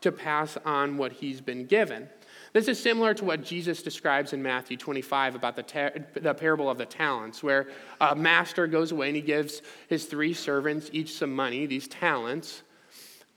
to 0.00 0.12
pass 0.12 0.56
on 0.64 0.96
what 0.96 1.12
he's 1.12 1.40
been 1.40 1.66
given. 1.66 2.08
This 2.52 2.68
is 2.68 2.78
similar 2.78 3.14
to 3.14 3.24
what 3.24 3.42
Jesus 3.42 3.82
describes 3.82 4.34
in 4.34 4.42
Matthew 4.42 4.76
25 4.76 5.34
about 5.34 5.56
the, 5.56 6.04
the 6.20 6.34
parable 6.34 6.68
of 6.68 6.76
the 6.76 6.84
talents, 6.84 7.42
where 7.42 7.68
a 7.98 8.14
master 8.14 8.66
goes 8.66 8.92
away 8.92 9.08
and 9.08 9.16
he 9.16 9.22
gives 9.22 9.62
his 9.88 10.04
three 10.04 10.34
servants 10.34 10.90
each 10.92 11.14
some 11.14 11.34
money, 11.34 11.64
these 11.64 11.88
talents. 11.88 12.62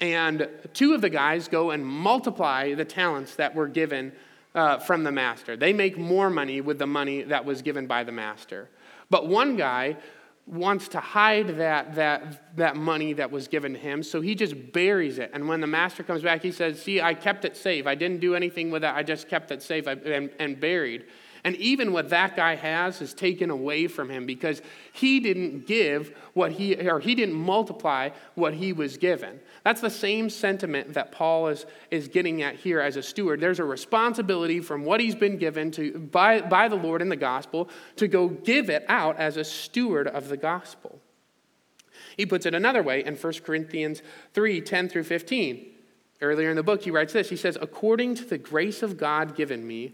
And 0.02 0.50
two 0.74 0.94
of 0.94 1.00
the 1.00 1.10
guys 1.10 1.48
go 1.48 1.72
and 1.72 1.86
multiply 1.86 2.74
the 2.74 2.84
talents 2.84 3.36
that 3.36 3.56
were 3.56 3.70
given 3.70 4.12
uh, 4.54 4.80
from 4.80 5.06
the 5.06 5.12
master. 5.14 5.56
They 5.56 5.72
make 5.72 5.98
more 5.98 6.30
money 6.30 6.60
with 6.60 6.78
the 6.78 6.88
money 6.88 7.24
that 7.24 7.46
was 7.46 7.62
given 7.62 7.88
by 7.88 8.04
the 8.04 8.12
master. 8.12 8.70
But 9.10 9.28
one 9.28 9.56
guy 9.56 9.96
wants 10.48 10.88
to 10.90 11.00
hide 11.00 11.58
that, 11.58 11.96
that, 11.96 12.56
that 12.56 12.76
money 12.76 13.14
that 13.14 13.32
was 13.32 13.48
given 13.48 13.74
to 13.74 13.80
him, 13.80 14.04
so 14.04 14.22
he 14.22 14.36
just 14.36 14.72
buries 14.74 15.18
it. 15.18 15.32
And 15.34 15.48
when 15.48 15.60
the 15.60 15.68
master 15.68 16.04
comes 16.04 16.22
back, 16.22 16.44
he 16.44 16.52
says, 16.52 16.82
See, 16.82 17.02
I 17.02 17.16
kept 17.16 17.46
it 17.46 17.58
safe. 17.58 17.88
I 17.88 17.96
didn't 17.96 18.20
do 18.20 18.36
anything 18.36 18.70
with 18.70 18.84
it, 18.84 18.94
I 18.94 19.02
just 19.02 19.28
kept 19.28 19.52
it 19.52 19.64
safe 19.64 19.88
and, 19.88 20.30
and 20.40 20.60
buried. 20.60 21.06
And 21.46 21.56
even 21.58 21.94
what 21.94 22.10
that 22.10 22.36
guy 22.36 22.56
has 22.56 23.04
is 23.04 23.14
taken 23.14 23.52
away 23.52 23.86
from 23.86 24.10
him 24.10 24.26
because 24.26 24.64
he 24.92 25.20
didn't 25.20 25.68
give 25.68 26.18
what 26.34 26.52
he, 26.52 26.74
or 26.76 27.00
he 27.00 27.14
didn't 27.14 27.36
multiply 27.36 28.10
what 28.34 28.56
he 28.56 28.74
was 28.74 28.98
given. 28.98 29.40
That's 29.64 29.80
the 29.80 29.92
same 29.92 30.32
sentiment 30.32 30.96
that 30.96 31.12
Paul 31.12 31.50
is, 31.50 31.68
is 31.92 32.08
getting 32.08 32.42
at 32.42 32.56
here 32.56 32.80
as 32.80 32.98
a 32.98 33.04
steward. 33.04 33.40
There's 33.40 33.60
a 33.60 33.64
responsibility 33.64 34.60
from 34.60 34.86
what 34.86 35.00
he's 35.00 35.14
been 35.14 35.38
given 35.38 35.70
to, 35.74 36.00
by, 36.00 36.42
by 36.42 36.68
the 36.68 36.78
Lord 36.78 37.04
in 37.04 37.10
the 37.10 37.16
gospel 37.16 37.70
to 37.98 38.08
go 38.08 38.28
give 38.28 38.72
it 38.72 38.84
out 38.88 39.20
as 39.20 39.38
a 39.38 39.44
steward 39.44 40.08
of 40.08 40.30
the 40.30 40.38
gospel. 40.38 41.00
He 42.18 42.26
puts 42.26 42.48
it 42.48 42.56
another 42.56 42.82
way 42.82 43.06
in 43.06 43.16
1 43.16 43.34
Corinthians 43.46 44.02
3 44.34 44.62
10 44.62 44.90
through 44.90 45.04
15. 45.04 45.74
Earlier 46.22 46.50
in 46.50 46.56
the 46.56 46.64
book, 46.64 46.82
he 46.82 46.90
writes 46.90 47.14
this 47.14 47.30
He 47.30 47.36
says, 47.36 47.56
According 47.62 48.16
to 48.16 48.26
the 48.26 48.40
grace 48.40 48.82
of 48.82 48.98
God 48.98 49.36
given 49.36 49.68
me, 49.68 49.94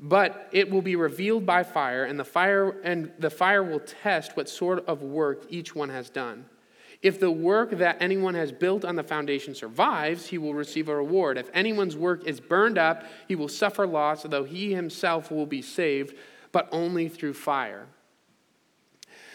but 0.00 0.48
it 0.50 0.70
will 0.70 0.80
be 0.80 0.96
revealed 0.96 1.44
by 1.44 1.62
fire 1.62 2.04
and 2.04 2.18
the 2.18 2.24
fire 2.24 2.70
and 2.82 3.12
the 3.18 3.30
fire 3.30 3.62
will 3.62 3.80
test 3.80 4.34
what 4.34 4.48
sort 4.48 4.86
of 4.86 5.02
work 5.02 5.44
each 5.50 5.74
one 5.74 5.90
has 5.90 6.08
done. 6.08 6.46
If 7.02 7.20
the 7.20 7.30
work 7.30 7.70
that 7.72 7.98
anyone 8.00 8.34
has 8.34 8.50
built 8.50 8.84
on 8.84 8.96
the 8.96 9.02
foundation 9.02 9.54
survives 9.54 10.26
he 10.26 10.38
will 10.38 10.54
receive 10.54 10.88
a 10.88 10.96
reward. 10.96 11.36
If 11.36 11.50
anyone's 11.52 11.96
work 11.96 12.24
is 12.26 12.40
burned 12.40 12.78
up 12.78 13.04
he 13.28 13.36
will 13.36 13.48
suffer 13.48 13.86
loss 13.86 14.22
though 14.22 14.44
he 14.44 14.72
himself 14.72 15.30
will 15.30 15.46
be 15.46 15.60
saved 15.60 16.16
but 16.50 16.68
only 16.72 17.08
through 17.08 17.34
fire. 17.34 17.86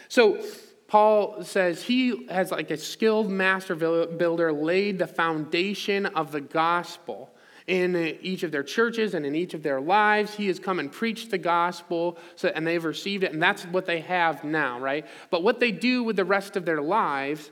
So 0.08 0.44
Paul 0.88 1.44
says 1.44 1.84
he 1.84 2.26
has 2.28 2.50
like 2.52 2.72
a 2.72 2.78
skilled 2.78 3.30
master 3.30 3.76
builder 3.76 4.52
laid 4.52 4.98
the 4.98 5.08
foundation 5.08 6.08
of 6.08 6.32
the 6.32 6.42
gospel 6.42 7.35
in 7.68 7.96
each 8.22 8.44
of 8.44 8.52
their 8.52 8.64
churches 8.64 9.14
and 9.14 9.26
in 9.26 9.36
each 9.36 9.54
of 9.54 9.64
their 9.64 9.82
lives. 9.82 10.36
He 10.36 10.48
has 10.48 10.60
come 10.60 10.80
and 10.80 10.92
preached 10.92 11.32
the 11.32 11.38
gospel, 11.38 12.18
so, 12.36 12.50
and 12.50 12.66
they've 12.66 12.84
received 12.84 13.24
it, 13.24 13.34
and 13.34 13.42
that's 13.42 13.64
what 13.64 13.86
they 13.86 14.02
have 14.02 14.44
now, 14.44 14.80
right? 14.80 15.06
But 15.32 15.44
what 15.44 15.60
they 15.60 15.72
do 15.72 16.04
with 16.04 16.16
the 16.16 16.26
rest 16.26 16.56
of 16.56 16.66
their 16.66 16.82
lives 16.82 17.50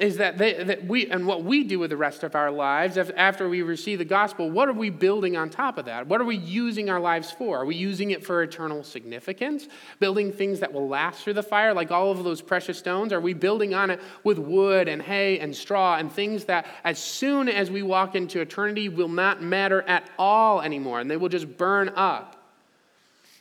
is 0.00 0.18
that, 0.18 0.38
they, 0.38 0.62
that 0.62 0.86
we, 0.86 1.08
and 1.08 1.26
what 1.26 1.44
we 1.44 1.64
do 1.64 1.78
with 1.78 1.90
the 1.90 1.96
rest 1.96 2.22
of 2.22 2.34
our 2.34 2.50
lives 2.50 2.96
after 2.96 3.48
we 3.48 3.62
receive 3.62 3.98
the 3.98 4.04
gospel, 4.04 4.50
what 4.50 4.68
are 4.68 4.72
we 4.72 4.90
building 4.90 5.36
on 5.36 5.50
top 5.50 5.78
of 5.78 5.86
that? 5.86 6.06
What 6.06 6.20
are 6.20 6.24
we 6.24 6.36
using 6.36 6.88
our 6.88 7.00
lives 7.00 7.30
for? 7.30 7.58
Are 7.58 7.64
we 7.64 7.74
using 7.74 8.10
it 8.10 8.24
for 8.24 8.42
eternal 8.42 8.82
significance? 8.84 9.66
Building 10.00 10.32
things 10.32 10.60
that 10.60 10.72
will 10.72 10.88
last 10.88 11.22
through 11.22 11.34
the 11.34 11.42
fire, 11.42 11.74
like 11.74 11.90
all 11.90 12.10
of 12.10 12.24
those 12.24 12.40
precious 12.40 12.78
stones? 12.78 13.12
Are 13.12 13.20
we 13.20 13.34
building 13.34 13.74
on 13.74 13.90
it 13.90 14.00
with 14.24 14.38
wood 14.38 14.88
and 14.88 15.02
hay 15.02 15.38
and 15.40 15.54
straw 15.54 15.96
and 15.96 16.12
things 16.12 16.44
that, 16.44 16.66
as 16.84 16.98
soon 16.98 17.48
as 17.48 17.70
we 17.70 17.82
walk 17.82 18.14
into 18.14 18.40
eternity, 18.40 18.88
will 18.88 19.08
not 19.08 19.42
matter 19.42 19.82
at 19.82 20.08
all 20.18 20.60
anymore 20.60 21.00
and 21.00 21.10
they 21.10 21.16
will 21.16 21.28
just 21.28 21.56
burn 21.56 21.90
up? 21.90 22.36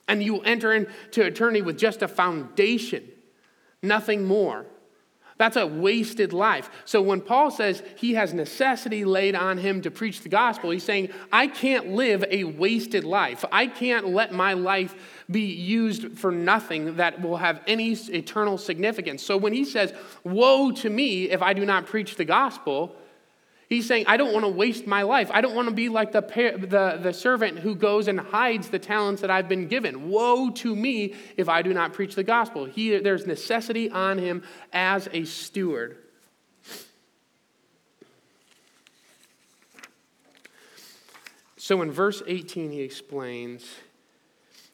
And 0.08 0.24
you 0.24 0.40
enter 0.42 0.74
into 0.74 1.26
eternity 1.26 1.62
with 1.62 1.78
just 1.78 2.02
a 2.02 2.08
foundation, 2.08 3.04
nothing 3.84 4.26
more. 4.26 4.66
That's 5.38 5.56
a 5.56 5.68
wasted 5.68 6.34
life. 6.34 6.70
So 6.86 7.02
when 7.02 7.22
Paul 7.22 7.52
says 7.52 7.84
he 7.96 8.16
has 8.16 8.34
necessity 8.34 9.06
laid 9.06 9.36
on 9.36 9.58
him 9.58 9.82
to 9.82 9.92
preach 9.92 10.22
the 10.22 10.30
gospel, 10.30 10.72
he's 10.72 10.84
saying, 10.84 11.10
I 11.32 11.48
can't 11.48 11.90
live 11.90 12.26
a 12.30 12.44
wasted 12.44 13.04
life. 13.04 13.46
I 13.52 13.68
can't 13.68 14.10
let 14.10 14.34
my 14.34 14.54
life 14.54 14.96
be 15.30 15.42
used 15.42 16.18
for 16.18 16.32
nothing 16.32 16.96
that 16.96 17.22
will 17.22 17.38
have 17.38 17.62
any 17.68 17.92
eternal 17.92 18.58
significance. 18.58 19.22
So 19.22 19.38
when 19.38 19.54
he 19.54 19.64
says, 19.64 19.94
Woe 20.24 20.72
to 20.72 20.90
me 20.90 21.30
if 21.30 21.42
I 21.42 21.54
do 21.54 21.66
not 21.66 21.86
preach 21.86 22.16
the 22.16 22.26
gospel, 22.26 22.96
He's 23.70 23.86
saying, 23.86 24.06
I 24.08 24.16
don't 24.16 24.32
want 24.32 24.46
to 24.46 24.52
waste 24.52 24.88
my 24.88 25.02
life. 25.02 25.30
I 25.34 25.42
don't 25.42 25.54
want 25.54 25.68
to 25.68 25.74
be 25.74 25.90
like 25.90 26.14
the, 26.14 26.22
the, 26.22 27.00
the 27.02 27.14
servant 27.14 27.60
who 27.60 27.76
goes 27.76 28.08
and 28.08 28.18
hides 28.18 28.70
the 28.70 28.80
talents 28.80 29.22
that 29.22 29.30
I've 29.30 29.50
been 29.50 29.68
given. 29.68 30.10
Woe 30.10 30.52
to 30.52 30.74
me 30.74 31.16
if 31.36 31.50
I 31.50 31.62
do 31.62 31.74
not 31.74 31.92
preach 31.92 32.16
the 32.16 32.24
gospel. 32.24 32.64
He, 32.64 32.98
there's 32.98 33.28
necessity 33.28 33.90
on 33.90 34.20
him 34.20 34.44
as 34.72 35.10
a 35.12 35.26
steward. 35.26 35.98
So 41.58 41.82
in 41.82 41.92
verse 41.92 42.24
18, 42.26 42.72
he 42.72 42.80
explains, 42.80 43.66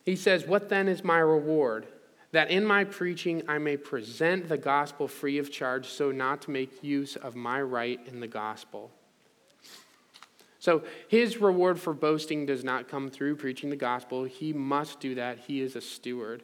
he 0.05 0.15
says, 0.15 0.45
What 0.45 0.69
then 0.69 0.87
is 0.87 1.03
my 1.03 1.17
reward? 1.17 1.87
That 2.33 2.51
in 2.51 2.65
my 2.65 2.83
preaching 2.83 3.43
I 3.47 3.59
may 3.59 3.77
present 3.77 4.49
the 4.49 4.57
gospel 4.57 5.07
free 5.07 5.37
of 5.37 5.51
charge, 5.51 5.87
so 5.87 6.11
not 6.11 6.41
to 6.41 6.51
make 6.51 6.83
use 6.83 7.15
of 7.15 7.35
my 7.35 7.61
right 7.61 7.99
in 8.07 8.19
the 8.19 8.27
gospel. 8.27 8.91
So 10.59 10.83
his 11.07 11.37
reward 11.37 11.79
for 11.79 11.93
boasting 11.93 12.45
does 12.45 12.63
not 12.63 12.87
come 12.87 13.09
through 13.09 13.35
preaching 13.35 13.69
the 13.69 13.75
gospel. 13.75 14.23
He 14.23 14.51
must 14.51 14.99
do 14.99 15.15
that. 15.15 15.39
He 15.39 15.61
is 15.61 15.75
a 15.75 15.81
steward. 15.81 16.41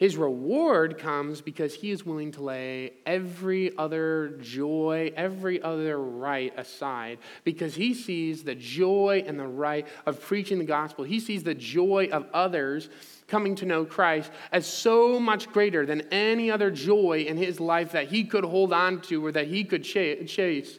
His 0.00 0.16
reward 0.16 0.96
comes 0.96 1.42
because 1.42 1.74
he 1.74 1.90
is 1.90 2.06
willing 2.06 2.32
to 2.32 2.42
lay 2.42 2.94
every 3.04 3.76
other 3.76 4.38
joy, 4.40 5.12
every 5.14 5.60
other 5.60 6.00
right 6.00 6.54
aside, 6.56 7.18
because 7.44 7.74
he 7.74 7.92
sees 7.92 8.42
the 8.42 8.54
joy 8.54 9.22
and 9.26 9.38
the 9.38 9.46
right 9.46 9.86
of 10.06 10.18
preaching 10.18 10.58
the 10.58 10.64
gospel. 10.64 11.04
He 11.04 11.20
sees 11.20 11.42
the 11.42 11.54
joy 11.54 12.08
of 12.12 12.24
others 12.32 12.88
coming 13.28 13.54
to 13.56 13.66
know 13.66 13.84
Christ 13.84 14.32
as 14.52 14.66
so 14.66 15.20
much 15.20 15.50
greater 15.50 15.84
than 15.84 16.00
any 16.10 16.50
other 16.50 16.70
joy 16.70 17.26
in 17.28 17.36
his 17.36 17.60
life 17.60 17.92
that 17.92 18.08
he 18.08 18.24
could 18.24 18.44
hold 18.44 18.72
on 18.72 19.02
to 19.02 19.26
or 19.26 19.32
that 19.32 19.48
he 19.48 19.64
could 19.64 19.84
chase. 19.84 20.78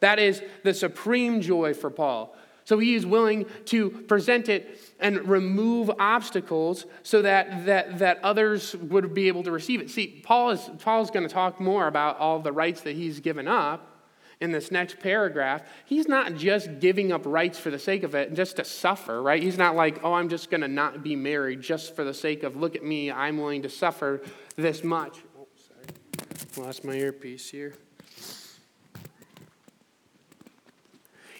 That 0.00 0.18
is 0.18 0.40
the 0.62 0.72
supreme 0.72 1.42
joy 1.42 1.74
for 1.74 1.90
Paul. 1.90 2.34
So 2.66 2.80
he 2.80 2.96
is 2.96 3.06
willing 3.06 3.46
to 3.66 3.90
present 3.90 4.48
it 4.48 4.80
and 4.98 5.28
remove 5.28 5.88
obstacles 6.00 6.84
so 7.04 7.22
that, 7.22 7.64
that, 7.66 8.00
that 8.00 8.18
others 8.24 8.74
would 8.74 9.14
be 9.14 9.28
able 9.28 9.44
to 9.44 9.52
receive 9.52 9.80
it. 9.80 9.88
See, 9.88 10.20
Paul 10.24 10.50
is 10.50 10.68
Paul's 10.80 11.12
going 11.12 11.26
to 11.26 11.32
talk 11.32 11.60
more 11.60 11.86
about 11.86 12.18
all 12.18 12.40
the 12.40 12.50
rights 12.50 12.80
that 12.80 12.96
he's 12.96 13.20
given 13.20 13.46
up 13.46 13.92
in 14.40 14.50
this 14.50 14.72
next 14.72 14.98
paragraph. 14.98 15.62
He's 15.84 16.08
not 16.08 16.34
just 16.34 16.80
giving 16.80 17.12
up 17.12 17.22
rights 17.24 17.56
for 17.56 17.70
the 17.70 17.78
sake 17.78 18.02
of 18.02 18.16
it, 18.16 18.28
and 18.28 18.36
just 18.36 18.56
to 18.56 18.64
suffer, 18.64 19.22
right? 19.22 19.40
He's 19.40 19.56
not 19.56 19.76
like, 19.76 20.00
oh, 20.02 20.14
I'm 20.14 20.28
just 20.28 20.50
going 20.50 20.62
to 20.62 20.68
not 20.68 21.04
be 21.04 21.14
married 21.14 21.62
just 21.62 21.94
for 21.94 22.02
the 22.02 22.12
sake 22.12 22.42
of, 22.42 22.56
look 22.56 22.74
at 22.74 22.82
me, 22.82 23.12
I'm 23.12 23.38
willing 23.38 23.62
to 23.62 23.70
suffer 23.70 24.22
this 24.56 24.82
much. 24.82 25.20
Oh, 25.38 25.46
sorry. 25.68 26.66
Lost 26.66 26.84
my 26.84 26.94
earpiece 26.94 27.48
here. 27.48 27.74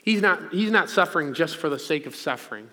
He's 0.06 0.22
not, 0.22 0.52
he's 0.52 0.70
not 0.70 0.88
suffering 0.88 1.34
just 1.34 1.56
for 1.56 1.68
the 1.68 1.80
sake 1.80 2.06
of 2.06 2.14
suffering. 2.14 2.70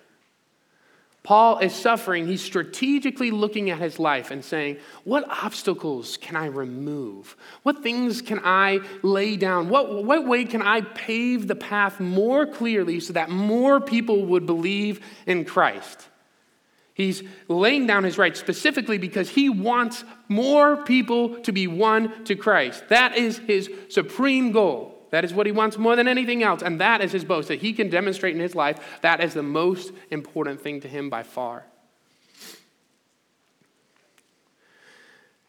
Paul 1.24 1.60
is 1.60 1.74
suffering. 1.74 2.28
He's 2.28 2.44
strategically 2.44 3.32
looking 3.32 3.70
at 3.70 3.80
his 3.80 3.98
life 3.98 4.30
and 4.30 4.46
saying, 4.46 4.78
What 5.04 5.28
obstacles 5.28 6.18
can 6.18 6.36
I 6.36 6.46
remove? 6.46 7.36
What 7.64 7.82
things 7.82 8.22
can 8.22 8.40
I 8.44 8.82
lay 9.02 9.36
down? 9.36 9.70
What, 9.70 10.04
what 10.04 10.28
way 10.28 10.46
can 10.46 10.62
I 10.62 10.82
pave 10.82 11.48
the 11.48 11.56
path 11.56 12.00
more 12.00 12.46
clearly 12.46 13.00
so 13.00 13.14
that 13.14 13.30
more 13.30 13.82
people 13.82 14.26
would 14.28 14.46
believe 14.46 15.00
in 15.26 15.44
Christ? 15.44 16.08
He's 16.94 17.24
laying 17.48 17.88
down 17.88 18.04
his 18.04 18.20
rights 18.20 18.40
specifically 18.40 19.00
because 19.00 19.30
he 19.30 19.50
wants 19.50 20.04
more 20.28 20.78
people 20.84 21.40
to 21.40 21.52
be 21.52 21.66
won 21.66 22.26
to 22.26 22.36
Christ. 22.36 22.90
That 22.90 23.18
is 23.18 23.40
his 23.40 23.72
supreme 23.90 24.52
goal. 24.52 24.93
That 25.14 25.24
is 25.24 25.32
what 25.32 25.46
he 25.46 25.52
wants 25.52 25.78
more 25.78 25.96
than 25.96 26.08
anything 26.08 26.42
else. 26.42 26.64
And 26.64 26.82
that 26.82 27.00
is 27.00 27.12
his 27.12 27.24
boast, 27.24 27.50
that 27.50 27.60
he 27.60 27.72
can 27.72 27.88
demonstrate 27.88 28.34
in 28.34 28.42
his 28.42 28.56
life 28.56 28.80
that 29.02 29.24
is 29.24 29.36
the 29.36 29.44
most 29.44 29.92
important 30.10 30.60
thing 30.60 30.82
to 30.82 30.88
him 30.88 31.12
by 31.12 31.22
far. 31.22 31.66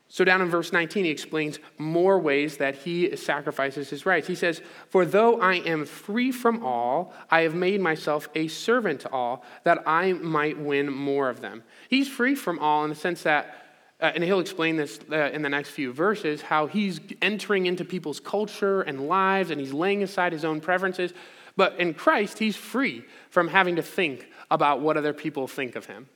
So, 0.08 0.22
down 0.22 0.42
in 0.42 0.50
verse 0.50 0.70
19, 0.70 1.06
he 1.06 1.10
explains 1.10 1.60
more 1.78 2.18
ways 2.18 2.58
that 2.58 2.74
he 2.74 3.16
sacrifices 3.16 3.88
his 3.88 4.04
rights. 4.04 4.26
He 4.26 4.34
says, 4.34 4.60
For 4.90 5.06
though 5.06 5.40
I 5.40 5.54
am 5.54 5.86
free 5.86 6.30
from 6.30 6.62
all, 6.62 7.14
I 7.30 7.40
have 7.40 7.54
made 7.54 7.80
myself 7.80 8.28
a 8.34 8.48
servant 8.48 9.00
to 9.00 9.10
all, 9.10 9.46
that 9.64 9.82
I 9.86 10.12
might 10.12 10.58
win 10.58 10.92
more 10.92 11.30
of 11.30 11.40
them. 11.40 11.64
He's 11.88 12.06
free 12.06 12.34
from 12.34 12.58
all 12.58 12.84
in 12.84 12.90
the 12.90 12.96
sense 12.96 13.22
that 13.22 13.63
uh, 14.04 14.12
and 14.14 14.22
he'll 14.22 14.40
explain 14.40 14.76
this 14.76 15.00
uh, 15.10 15.30
in 15.32 15.40
the 15.40 15.48
next 15.48 15.70
few 15.70 15.90
verses 15.90 16.42
how 16.42 16.66
he's 16.66 17.00
entering 17.22 17.64
into 17.64 17.86
people's 17.86 18.20
culture 18.20 18.82
and 18.82 19.08
lives 19.08 19.50
and 19.50 19.58
he's 19.58 19.72
laying 19.72 20.02
aside 20.02 20.30
his 20.30 20.44
own 20.44 20.60
preferences. 20.60 21.14
But 21.56 21.80
in 21.80 21.94
Christ, 21.94 22.38
he's 22.38 22.54
free 22.54 23.04
from 23.30 23.48
having 23.48 23.76
to 23.76 23.82
think 23.82 24.28
about 24.50 24.82
what 24.82 24.98
other 24.98 25.14
people 25.14 25.48
think 25.48 25.74
of 25.74 25.86
him. 25.86 26.10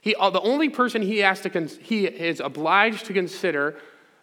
He, 0.00 0.16
uh, 0.16 0.30
the 0.30 0.40
only 0.40 0.68
person 0.68 1.00
he, 1.00 1.18
has 1.18 1.40
to 1.42 1.68
he 1.80 2.06
is 2.06 2.40
obliged 2.40 3.06
to 3.06 3.12
consider 3.12 3.76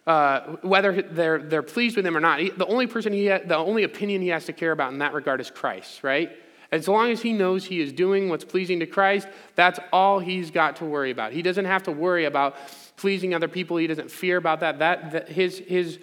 uh, 0.06 0.56
whether 0.60 1.00
they're, 1.00 1.38
they're 1.38 1.62
pleased 1.62 1.96
with 1.96 2.06
him 2.06 2.18
or 2.18 2.20
not, 2.20 2.40
he, 2.40 2.50
the 2.50 2.66
only 2.66 2.86
person 2.86 3.14
he 3.14 3.28
ha- 3.28 3.40
the 3.46 3.56
only 3.56 3.84
opinion 3.84 4.20
he 4.20 4.28
has 4.28 4.44
to 4.44 4.52
care 4.52 4.72
about 4.72 4.92
in 4.92 4.98
that 4.98 5.14
regard 5.14 5.40
is 5.40 5.50
Christ, 5.50 6.04
right? 6.04 6.32
As 6.70 6.86
long 6.86 7.10
as 7.10 7.22
he 7.22 7.32
knows 7.32 7.64
he 7.64 7.80
is 7.80 7.92
doing 7.92 8.28
what's 8.28 8.44
pleasing 8.44 8.80
to 8.80 8.86
Christ, 8.86 9.26
that's 9.54 9.80
all 9.92 10.18
he's 10.18 10.50
got 10.50 10.76
to 10.76 10.84
worry 10.84 11.10
about. 11.10 11.32
He 11.32 11.40
doesn't 11.40 11.64
have 11.64 11.84
to 11.84 11.92
worry 11.92 12.26
about 12.26 12.56
pleasing 12.96 13.34
other 13.34 13.48
people. 13.48 13.76
He 13.76 13.86
doesn't 13.86 14.10
fear 14.10 14.36
about 14.36 14.60
that. 14.60 14.78
That, 14.78 15.12
that 15.12 15.28
his, 15.28 15.58
his, 15.58 15.98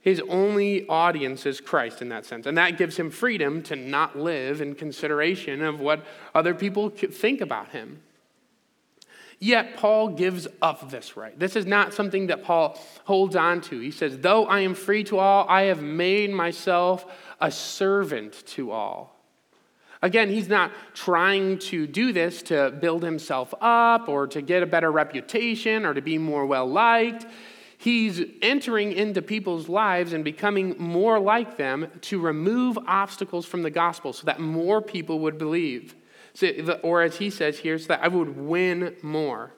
his 0.00 0.22
only 0.28 0.86
audience 0.88 1.46
is 1.46 1.60
Christ 1.60 2.02
in 2.02 2.08
that 2.10 2.24
sense. 2.24 2.46
And 2.46 2.56
that 2.58 2.78
gives 2.78 2.96
him 2.96 3.10
freedom 3.10 3.62
to 3.64 3.76
not 3.76 4.18
live 4.18 4.60
in 4.60 4.74
consideration 4.74 5.62
of 5.62 5.80
what 5.80 6.04
other 6.34 6.54
people 6.54 6.90
think 6.90 7.40
about 7.40 7.70
him. 7.70 8.02
Yet 9.38 9.76
Paul 9.76 10.10
gives 10.10 10.46
up 10.60 10.88
this 10.88 11.16
right. 11.16 11.36
This 11.36 11.56
is 11.56 11.66
not 11.66 11.92
something 11.92 12.28
that 12.28 12.44
Paul 12.44 12.80
holds 13.04 13.34
on 13.34 13.60
to. 13.62 13.80
He 13.80 13.90
says, 13.90 14.18
Though 14.18 14.46
I 14.46 14.60
am 14.60 14.74
free 14.74 15.02
to 15.04 15.18
all, 15.18 15.48
I 15.48 15.62
have 15.62 15.82
made 15.82 16.30
myself 16.30 17.04
a 17.40 17.50
servant 17.50 18.44
to 18.46 18.70
all. 18.70 19.21
Again, 20.02 20.28
he's 20.30 20.48
not 20.48 20.72
trying 20.94 21.58
to 21.60 21.86
do 21.86 22.12
this 22.12 22.42
to 22.42 22.72
build 22.72 23.04
himself 23.04 23.54
up 23.60 24.08
or 24.08 24.26
to 24.26 24.42
get 24.42 24.62
a 24.62 24.66
better 24.66 24.90
reputation 24.90 25.86
or 25.86 25.94
to 25.94 26.02
be 26.02 26.18
more 26.18 26.44
well 26.44 26.66
liked. 26.66 27.24
He's 27.78 28.20
entering 28.42 28.92
into 28.92 29.22
people's 29.22 29.68
lives 29.68 30.12
and 30.12 30.24
becoming 30.24 30.76
more 30.78 31.20
like 31.20 31.56
them 31.56 31.88
to 32.02 32.20
remove 32.20 32.78
obstacles 32.86 33.46
from 33.46 33.62
the 33.62 33.70
gospel 33.70 34.12
so 34.12 34.24
that 34.26 34.40
more 34.40 34.82
people 34.82 35.20
would 35.20 35.38
believe. 35.38 35.94
So, 36.34 36.48
or 36.82 37.02
as 37.02 37.16
he 37.16 37.30
says 37.30 37.58
here, 37.58 37.78
so 37.78 37.88
that 37.88 38.02
I 38.02 38.08
would 38.08 38.36
win 38.36 38.96
more. 39.02 39.52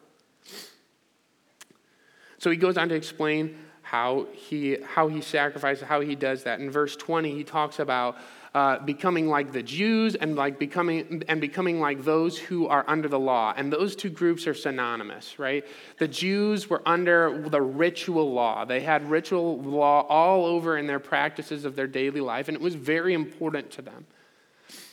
So 2.39 2.51
he 2.51 2.57
goes 2.57 2.77
on 2.77 2.91
to 2.91 2.95
explain 2.95 3.57
how 3.83 4.27
he, 4.33 4.79
how 4.83 5.09
he 5.09 5.21
sacrifices, 5.21 5.85
how 5.85 6.01
he 6.01 6.15
does 6.15 6.45
that. 6.45 6.61
In 6.61 6.71
verse 6.71 6.97
20, 6.97 7.35
he 7.35 7.45
talks 7.45 7.79
about 7.79 8.17
uh, 8.55 8.79
becoming 8.79 9.27
like 9.27 9.53
the 9.53 9.63
Jews 9.63 10.15
and 10.15 10.37
like 10.37 10.61
becoming 10.61 11.25
and 11.29 11.41
becoming 11.41 11.81
like 11.81 12.05
those 12.05 12.39
who 12.39 12.69
are 12.69 12.85
under 12.87 13.09
the 13.09 13.19
law. 13.19 13.53
And 13.57 13.73
those 13.73 13.97
two 13.97 14.11
groups 14.11 14.47
are 14.47 14.55
synonymous, 14.55 15.41
right? 15.41 15.65
The 15.99 16.07
Jews 16.07 16.71
were 16.71 16.81
under 16.87 17.49
the 17.49 17.61
ritual 17.61 18.33
law. 18.33 18.65
They 18.65 18.81
had 18.81 19.11
ritual 19.11 19.61
law 19.61 20.07
all 20.09 20.47
over 20.47 20.79
in 20.79 20.87
their 20.87 21.01
practices 21.01 21.65
of 21.65 21.75
their 21.75 21.89
daily 21.89 22.21
life, 22.21 22.47
and 22.47 22.55
it 22.55 22.61
was 22.61 22.77
very 22.77 23.13
important 23.13 23.73
to 23.73 23.83
them. 23.83 24.07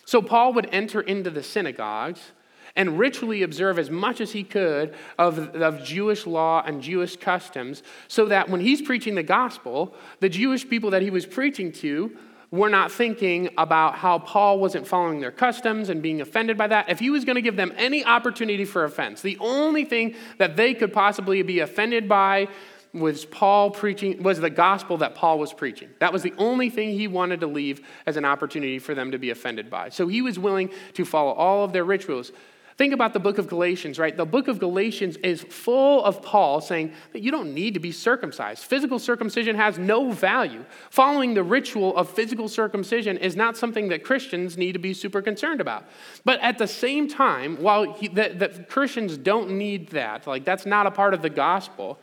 So 0.05 0.23
Paul 0.23 0.53
would 0.53 0.67
enter 0.71 0.99
into 0.99 1.29
the 1.29 1.43
synagogues 1.43 2.31
and 2.75 2.97
ritually 2.97 3.43
observe 3.43 3.77
as 3.77 3.89
much 3.89 4.21
as 4.21 4.31
he 4.31 4.43
could 4.43 4.95
of, 5.19 5.55
of 5.55 5.83
Jewish 5.83 6.25
law 6.25 6.63
and 6.65 6.81
Jewish 6.81 7.15
customs, 7.15 7.83
so 8.07 8.25
that 8.25 8.49
when 8.49 8.61
he's 8.61 8.81
preaching 8.81 9.13
the 9.13 9.23
gospel, 9.23 9.93
the 10.19 10.29
Jewish 10.29 10.67
people 10.67 10.89
that 10.91 11.01
he 11.01 11.11
was 11.11 11.25
preaching 11.25 11.71
to 11.73 12.17
were 12.51 12.69
not 12.69 12.91
thinking 12.91 13.49
about 13.57 13.95
how 13.95 14.19
Paul 14.19 14.59
wasn't 14.59 14.85
following 14.85 15.21
their 15.21 15.31
customs 15.31 15.87
and 15.87 16.01
being 16.01 16.19
offended 16.19 16.57
by 16.57 16.67
that. 16.67 16.89
If 16.89 16.99
he 16.99 17.09
was 17.09 17.23
going 17.23 17.37
to 17.37 17.41
give 17.41 17.55
them 17.55 17.73
any 17.77 18.03
opportunity 18.03 18.65
for 18.65 18.83
offense, 18.83 19.21
the 19.21 19.37
only 19.39 19.85
thing 19.85 20.15
that 20.37 20.57
they 20.57 20.73
could 20.73 20.91
possibly 20.91 21.41
be 21.43 21.59
offended 21.61 22.09
by 22.09 22.49
was 22.93 23.23
Paul 23.23 23.71
preaching, 23.71 24.21
was 24.21 24.41
the 24.41 24.49
gospel 24.49 24.97
that 24.97 25.15
Paul 25.15 25.39
was 25.39 25.53
preaching. 25.53 25.89
That 25.99 26.11
was 26.11 26.23
the 26.23 26.33
only 26.37 26.69
thing 26.69 26.89
he 26.89 27.07
wanted 27.07 27.39
to 27.39 27.47
leave 27.47 27.81
as 28.05 28.17
an 28.17 28.25
opportunity 28.25 28.79
for 28.79 28.93
them 28.93 29.11
to 29.11 29.17
be 29.17 29.29
offended 29.29 29.69
by. 29.69 29.87
So 29.87 30.09
he 30.09 30.21
was 30.21 30.37
willing 30.37 30.71
to 30.95 31.05
follow 31.05 31.31
all 31.31 31.63
of 31.63 31.71
their 31.71 31.85
rituals. 31.85 32.33
Think 32.77 32.93
about 32.93 33.13
the 33.13 33.19
book 33.19 33.37
of 33.37 33.47
Galatians, 33.47 33.99
right? 33.99 34.15
The 34.15 34.25
book 34.25 34.47
of 34.47 34.59
Galatians 34.59 35.17
is 35.17 35.41
full 35.41 36.03
of 36.03 36.21
Paul 36.21 36.61
saying 36.61 36.93
that 37.13 37.21
you 37.21 37.31
don't 37.31 37.53
need 37.53 37.73
to 37.73 37.79
be 37.79 37.91
circumcised. 37.91 38.63
Physical 38.63 38.97
circumcision 38.97 39.55
has 39.55 39.77
no 39.77 40.11
value. 40.11 40.65
Following 40.89 41.33
the 41.33 41.43
ritual 41.43 41.95
of 41.95 42.09
physical 42.09 42.47
circumcision 42.47 43.17
is 43.17 43.35
not 43.35 43.57
something 43.57 43.89
that 43.89 44.03
Christians 44.03 44.57
need 44.57 44.71
to 44.73 44.79
be 44.79 44.93
super 44.93 45.21
concerned 45.21 45.61
about. 45.61 45.85
But 46.23 46.39
at 46.39 46.57
the 46.57 46.67
same 46.67 47.07
time, 47.07 47.57
while 47.57 47.93
he, 47.93 48.07
that, 48.09 48.39
that 48.39 48.69
Christians 48.69 49.17
don't 49.17 49.51
need 49.51 49.89
that, 49.89 50.25
like 50.25 50.45
that's 50.45 50.65
not 50.65 50.87
a 50.87 50.91
part 50.91 51.13
of 51.13 51.21
the 51.21 51.29
gospel, 51.29 51.99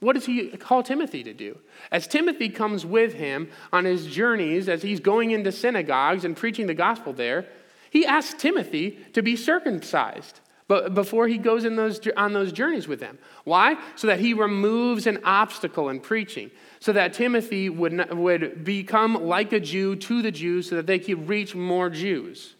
what 0.00 0.14
does 0.14 0.26
he 0.26 0.48
call 0.48 0.82
Timothy 0.82 1.22
to 1.22 1.32
do? 1.32 1.58
As 1.92 2.08
Timothy 2.08 2.48
comes 2.48 2.84
with 2.84 3.14
him 3.14 3.48
on 3.72 3.84
his 3.84 4.06
journeys, 4.06 4.68
as 4.68 4.82
he's 4.82 4.98
going 4.98 5.30
into 5.30 5.52
synagogues 5.52 6.24
and 6.24 6.36
preaching 6.36 6.66
the 6.66 6.74
gospel 6.74 7.12
there, 7.12 7.46
he 7.92 8.06
asks 8.06 8.40
Timothy 8.40 8.98
to 9.12 9.22
be 9.22 9.36
circumcised 9.36 10.40
but 10.72 10.94
before 10.94 11.28
he 11.28 11.36
goes 11.36 11.66
in 11.66 11.76
those, 11.76 12.00
on 12.16 12.32
those 12.32 12.50
journeys 12.50 12.88
with 12.88 12.98
them. 12.98 13.18
Why? 13.44 13.76
So 13.94 14.06
that 14.06 14.20
he 14.20 14.32
removes 14.32 15.06
an 15.06 15.18
obstacle 15.22 15.90
in 15.90 16.00
preaching, 16.00 16.50
so 16.80 16.94
that 16.94 17.12
Timothy 17.12 17.68
would, 17.68 18.10
would 18.10 18.64
become 18.64 19.26
like 19.26 19.52
a 19.52 19.60
Jew 19.60 19.96
to 19.96 20.22
the 20.22 20.30
Jews, 20.30 20.70
so 20.70 20.76
that 20.76 20.86
they 20.86 20.98
could 20.98 21.28
reach 21.28 21.54
more 21.54 21.90
Jews. 21.90 22.54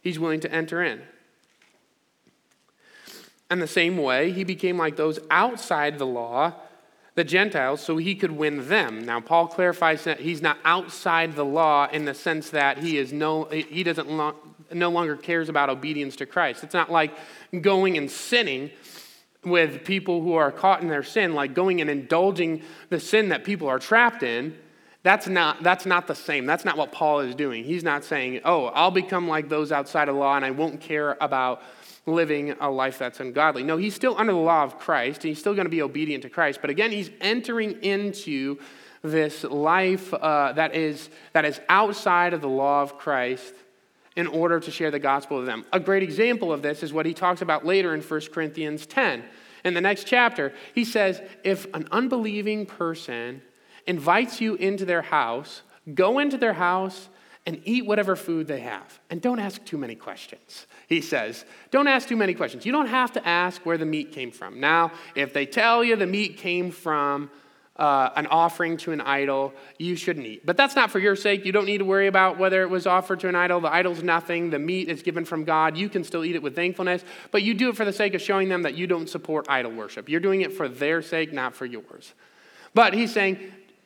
He's 0.00 0.18
willing 0.18 0.40
to 0.40 0.52
enter 0.52 0.82
in. 0.82 1.02
And 3.48 3.62
the 3.62 3.68
same 3.68 3.96
way, 3.96 4.32
he 4.32 4.42
became 4.42 4.76
like 4.76 4.96
those 4.96 5.20
outside 5.30 6.00
the 6.00 6.06
law, 6.06 6.54
the 7.14 7.24
Gentiles, 7.24 7.80
so 7.80 7.96
he 7.96 8.14
could 8.14 8.32
win 8.32 8.68
them. 8.68 9.04
Now, 9.04 9.20
Paul 9.20 9.46
clarifies 9.46 10.04
that 10.04 10.20
he's 10.20 10.42
not 10.42 10.58
outside 10.64 11.36
the 11.36 11.44
law 11.44 11.88
in 11.92 12.04
the 12.04 12.14
sense 12.14 12.50
that 12.50 12.78
he 12.78 12.98
is 12.98 13.12
no, 13.12 13.44
he 13.44 13.84
doesn't 13.84 14.10
lo- 14.10 14.34
no 14.72 14.90
longer 14.90 15.16
cares 15.16 15.48
about 15.48 15.70
obedience 15.70 16.16
to 16.16 16.26
Christ. 16.26 16.64
It's 16.64 16.74
not 16.74 16.90
like 16.90 17.12
going 17.60 17.96
and 17.96 18.10
sinning 18.10 18.70
with 19.44 19.84
people 19.84 20.22
who 20.22 20.34
are 20.34 20.50
caught 20.50 20.82
in 20.82 20.88
their 20.88 21.02
sin, 21.02 21.34
like 21.34 21.54
going 21.54 21.80
and 21.80 21.88
indulging 21.88 22.62
the 22.88 22.98
sin 22.98 23.28
that 23.28 23.44
people 23.44 23.68
are 23.68 23.78
trapped 23.78 24.22
in. 24.22 24.56
That's 25.04 25.28
not, 25.28 25.62
that's 25.62 25.84
not 25.84 26.06
the 26.06 26.14
same. 26.14 26.46
That's 26.46 26.64
not 26.64 26.78
what 26.78 26.90
Paul 26.90 27.20
is 27.20 27.34
doing. 27.34 27.62
He's 27.62 27.84
not 27.84 28.04
saying, 28.04 28.40
oh, 28.44 28.66
I'll 28.66 28.90
become 28.90 29.28
like 29.28 29.50
those 29.50 29.70
outside 29.70 30.08
of 30.08 30.16
law 30.16 30.34
and 30.34 30.44
I 30.44 30.50
won't 30.50 30.80
care 30.80 31.16
about 31.20 31.62
living 32.06 32.50
a 32.60 32.70
life 32.70 32.98
that's 32.98 33.20
ungodly. 33.20 33.62
No, 33.62 33.76
he's 33.76 33.94
still 33.94 34.16
under 34.18 34.32
the 34.32 34.38
law 34.38 34.62
of 34.62 34.78
Christ, 34.78 35.24
and 35.24 35.30
he's 35.30 35.38
still 35.38 35.54
going 35.54 35.66
to 35.66 35.70
be 35.70 35.82
obedient 35.82 36.22
to 36.22 36.30
Christ. 36.30 36.60
But 36.60 36.70
again, 36.70 36.90
he's 36.90 37.10
entering 37.20 37.82
into 37.82 38.58
this 39.02 39.44
life 39.44 40.12
uh, 40.12 40.52
that, 40.52 40.74
is, 40.74 41.08
that 41.32 41.44
is 41.44 41.60
outside 41.68 42.32
of 42.32 42.40
the 42.40 42.48
law 42.48 42.82
of 42.82 42.98
Christ 42.98 43.54
in 44.16 44.26
order 44.26 44.60
to 44.60 44.70
share 44.70 44.90
the 44.90 44.98
gospel 44.98 45.38
with 45.38 45.46
them. 45.46 45.64
A 45.72 45.80
great 45.80 46.02
example 46.02 46.52
of 46.52 46.62
this 46.62 46.82
is 46.82 46.92
what 46.92 47.06
he 47.06 47.14
talks 47.14 47.42
about 47.42 47.66
later 47.66 47.94
in 47.94 48.00
1 48.00 48.20
Corinthians 48.32 48.86
10. 48.86 49.24
In 49.64 49.74
the 49.74 49.80
next 49.80 50.06
chapter, 50.06 50.52
he 50.74 50.84
says, 50.84 51.20
If 51.42 51.66
an 51.74 51.88
unbelieving 51.90 52.66
person 52.66 53.42
invites 53.86 54.40
you 54.40 54.54
into 54.54 54.84
their 54.84 55.02
house, 55.02 55.62
go 55.94 56.18
into 56.18 56.36
their 56.36 56.52
house 56.52 57.08
and 57.46 57.60
eat 57.64 57.84
whatever 57.86 58.16
food 58.16 58.46
they 58.46 58.60
have. 58.60 59.00
And 59.10 59.20
don't 59.20 59.38
ask 59.38 59.64
too 59.64 59.78
many 59.78 59.94
questions 59.94 60.66
he 60.88 61.00
says. 61.00 61.44
Don't 61.70 61.88
ask 61.88 62.08
too 62.08 62.16
many 62.16 62.34
questions. 62.34 62.66
You 62.66 62.72
don't 62.72 62.86
have 62.86 63.12
to 63.12 63.26
ask 63.26 63.64
where 63.64 63.78
the 63.78 63.86
meat 63.86 64.12
came 64.12 64.30
from. 64.30 64.60
Now, 64.60 64.92
if 65.14 65.32
they 65.32 65.46
tell 65.46 65.82
you 65.82 65.96
the 65.96 66.06
meat 66.06 66.36
came 66.36 66.70
from 66.70 67.30
uh, 67.76 68.10
an 68.14 68.26
offering 68.28 68.76
to 68.76 68.92
an 68.92 69.00
idol, 69.00 69.52
you 69.78 69.96
shouldn't 69.96 70.26
eat. 70.26 70.46
But 70.46 70.56
that's 70.56 70.76
not 70.76 70.90
for 70.90 70.98
your 70.98 71.16
sake. 71.16 71.44
You 71.44 71.52
don't 71.52 71.66
need 71.66 71.78
to 71.78 71.84
worry 71.84 72.06
about 72.06 72.38
whether 72.38 72.62
it 72.62 72.70
was 72.70 72.86
offered 72.86 73.20
to 73.20 73.28
an 73.28 73.34
idol. 73.34 73.60
The 73.60 73.72
idol's 73.72 74.02
nothing. 74.02 74.50
The 74.50 74.58
meat 74.58 74.88
is 74.88 75.02
given 75.02 75.24
from 75.24 75.44
God. 75.44 75.76
You 75.76 75.88
can 75.88 76.04
still 76.04 76.24
eat 76.24 76.36
it 76.36 76.42
with 76.42 76.54
thankfulness, 76.54 77.04
but 77.30 77.42
you 77.42 77.54
do 77.54 77.70
it 77.70 77.76
for 77.76 77.84
the 77.84 77.92
sake 77.92 78.14
of 78.14 78.22
showing 78.22 78.48
them 78.48 78.62
that 78.62 78.74
you 78.74 78.86
don't 78.86 79.08
support 79.08 79.46
idol 79.48 79.72
worship. 79.72 80.08
You're 80.08 80.20
doing 80.20 80.42
it 80.42 80.52
for 80.52 80.68
their 80.68 81.02
sake, 81.02 81.32
not 81.32 81.54
for 81.54 81.66
yours. 81.66 82.14
But 82.74 82.94
he's 82.94 83.12
saying, 83.12 83.38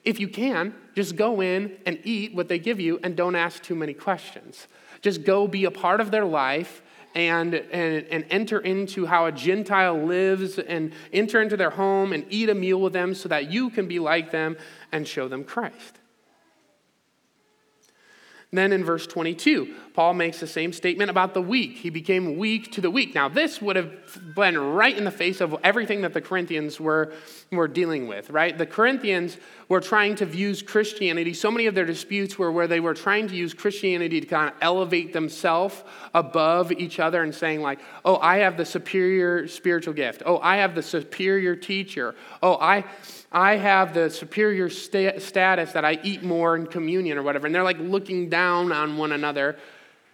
if 0.08 0.18
you 0.18 0.26
can, 0.26 0.74
just 0.94 1.16
go 1.16 1.42
in 1.42 1.76
and 1.84 1.98
eat 2.02 2.34
what 2.34 2.48
they 2.48 2.58
give 2.58 2.80
you 2.80 2.98
and 3.02 3.14
don't 3.14 3.36
ask 3.36 3.62
too 3.62 3.74
many 3.74 3.92
questions. 3.92 4.66
Just 5.02 5.22
go 5.22 5.46
be 5.46 5.66
a 5.66 5.70
part 5.70 6.00
of 6.00 6.10
their 6.10 6.24
life 6.24 6.80
and, 7.14 7.52
and, 7.52 8.06
and 8.06 8.24
enter 8.30 8.58
into 8.58 9.04
how 9.04 9.26
a 9.26 9.32
Gentile 9.32 10.02
lives 10.02 10.58
and 10.58 10.94
enter 11.12 11.42
into 11.42 11.58
their 11.58 11.68
home 11.68 12.14
and 12.14 12.24
eat 12.30 12.48
a 12.48 12.54
meal 12.54 12.80
with 12.80 12.94
them 12.94 13.14
so 13.14 13.28
that 13.28 13.52
you 13.52 13.68
can 13.68 13.86
be 13.86 13.98
like 13.98 14.30
them 14.30 14.56
and 14.92 15.06
show 15.06 15.28
them 15.28 15.44
Christ. 15.44 15.97
Then 18.50 18.72
in 18.72 18.82
verse 18.82 19.06
22, 19.06 19.74
Paul 19.92 20.14
makes 20.14 20.40
the 20.40 20.46
same 20.46 20.72
statement 20.72 21.10
about 21.10 21.34
the 21.34 21.42
weak. 21.42 21.76
He 21.76 21.90
became 21.90 22.38
weak 22.38 22.72
to 22.72 22.80
the 22.80 22.90
weak. 22.90 23.14
Now, 23.14 23.28
this 23.28 23.60
would 23.60 23.76
have 23.76 23.92
been 24.34 24.56
right 24.56 24.96
in 24.96 25.04
the 25.04 25.10
face 25.10 25.42
of 25.42 25.54
everything 25.62 26.00
that 26.00 26.14
the 26.14 26.22
Corinthians 26.22 26.80
were, 26.80 27.12
were 27.52 27.68
dealing 27.68 28.08
with, 28.08 28.30
right? 28.30 28.56
The 28.56 28.64
Corinthians 28.64 29.36
were 29.68 29.82
trying 29.82 30.14
to 30.16 30.26
use 30.26 30.62
Christianity. 30.62 31.34
So 31.34 31.50
many 31.50 31.66
of 31.66 31.74
their 31.74 31.84
disputes 31.84 32.38
were 32.38 32.50
where 32.50 32.66
they 32.66 32.80
were 32.80 32.94
trying 32.94 33.28
to 33.28 33.36
use 33.36 33.52
Christianity 33.52 34.18
to 34.18 34.26
kind 34.26 34.50
of 34.50 34.56
elevate 34.62 35.12
themselves 35.12 35.84
above 36.14 36.72
each 36.72 37.00
other 37.00 37.22
and 37.22 37.34
saying, 37.34 37.60
like, 37.60 37.80
oh, 38.06 38.16
I 38.16 38.38
have 38.38 38.56
the 38.56 38.64
superior 38.64 39.46
spiritual 39.46 39.92
gift. 39.92 40.22
Oh, 40.24 40.38
I 40.38 40.56
have 40.56 40.74
the 40.74 40.82
superior 40.82 41.54
teacher. 41.54 42.14
Oh, 42.42 42.54
I. 42.54 42.86
I 43.30 43.56
have 43.56 43.92
the 43.92 44.08
superior 44.08 44.70
sta- 44.70 45.18
status 45.18 45.72
that 45.72 45.84
I 45.84 45.98
eat 46.02 46.22
more 46.22 46.56
in 46.56 46.66
communion 46.66 47.18
or 47.18 47.22
whatever. 47.22 47.46
And 47.46 47.54
they're 47.54 47.62
like 47.62 47.78
looking 47.78 48.28
down 48.28 48.72
on 48.72 48.96
one 48.96 49.12
another 49.12 49.58